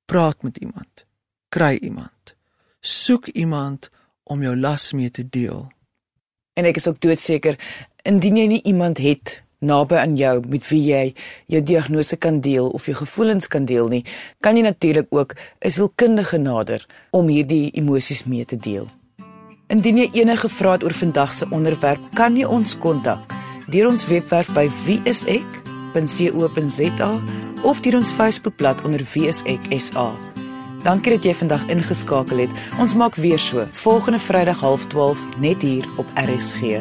praat 0.09 0.43
met 0.43 0.57
iemand. 0.57 1.05
Kry 1.49 1.77
iemand. 1.77 2.35
Soek 2.81 3.27
iemand 3.27 3.91
om 4.23 4.43
jou 4.43 4.57
las 4.57 4.93
mee 4.93 5.11
te 5.11 5.29
deel. 5.29 5.69
En 6.57 6.65
ek 6.65 6.81
is 6.81 6.89
ook 6.89 7.01
doodseker 7.01 7.61
indien 8.09 8.41
jy 8.41 8.47
nie 8.57 8.63
iemand 8.63 8.99
het 9.05 9.43
naby 9.59 9.95
aan 9.95 10.17
jou 10.17 10.43
met 10.49 10.69
wie 10.69 10.93
jy 10.93 11.15
jou 11.47 11.63
diagnose 11.63 12.17
kan 12.17 12.41
deel 12.41 12.69
of 12.69 12.87
jou 12.87 12.97
gevoelens 12.97 13.47
kan 13.47 13.65
deel 13.65 13.89
nie, 13.89 14.05
kan 14.41 14.57
jy 14.57 14.63
natuurlik 14.63 15.07
ook 15.11 15.35
'n 15.65 15.71
sielkundige 15.71 16.39
nader 16.39 16.87
om 17.11 17.29
hierdie 17.29 17.71
emosies 17.71 18.25
mee 18.25 18.45
te 18.45 18.57
deel. 18.57 18.87
Indien 19.69 19.97
jy 19.97 20.11
enige 20.13 20.49
vrae 20.49 20.73
het 20.73 20.85
oor 20.85 20.95
vandag 20.95 21.33
se 21.33 21.47
onderwerp, 21.51 22.01
kan 22.15 22.37
jy 22.37 22.45
ons 22.45 22.79
kontak 22.79 23.19
deur 23.69 23.89
ons 23.89 24.07
webwerf 24.07 24.53
by 24.55 24.71
wieisek.co.za 24.87 27.21
of 27.63 27.81
deur 27.81 27.97
ons 27.97 28.11
Facebookblad 28.11 28.85
onder 28.85 29.01
wieisek.sa. 29.13 30.29
Dankie 30.87 31.17
dat 31.17 31.27
jy 31.27 31.35
vandag 31.35 31.67
ingeskakel 31.69 32.47
het. 32.47 32.55
Ons 32.79 32.95
maak 32.95 33.19
weer 33.19 33.39
so 33.39 33.67
volgende 33.73 34.19
Vrydag 34.19 34.63
12:30 34.63 35.39
net 35.39 35.63
hier 35.63 35.85
op 35.97 36.07
RSG. 36.15 36.81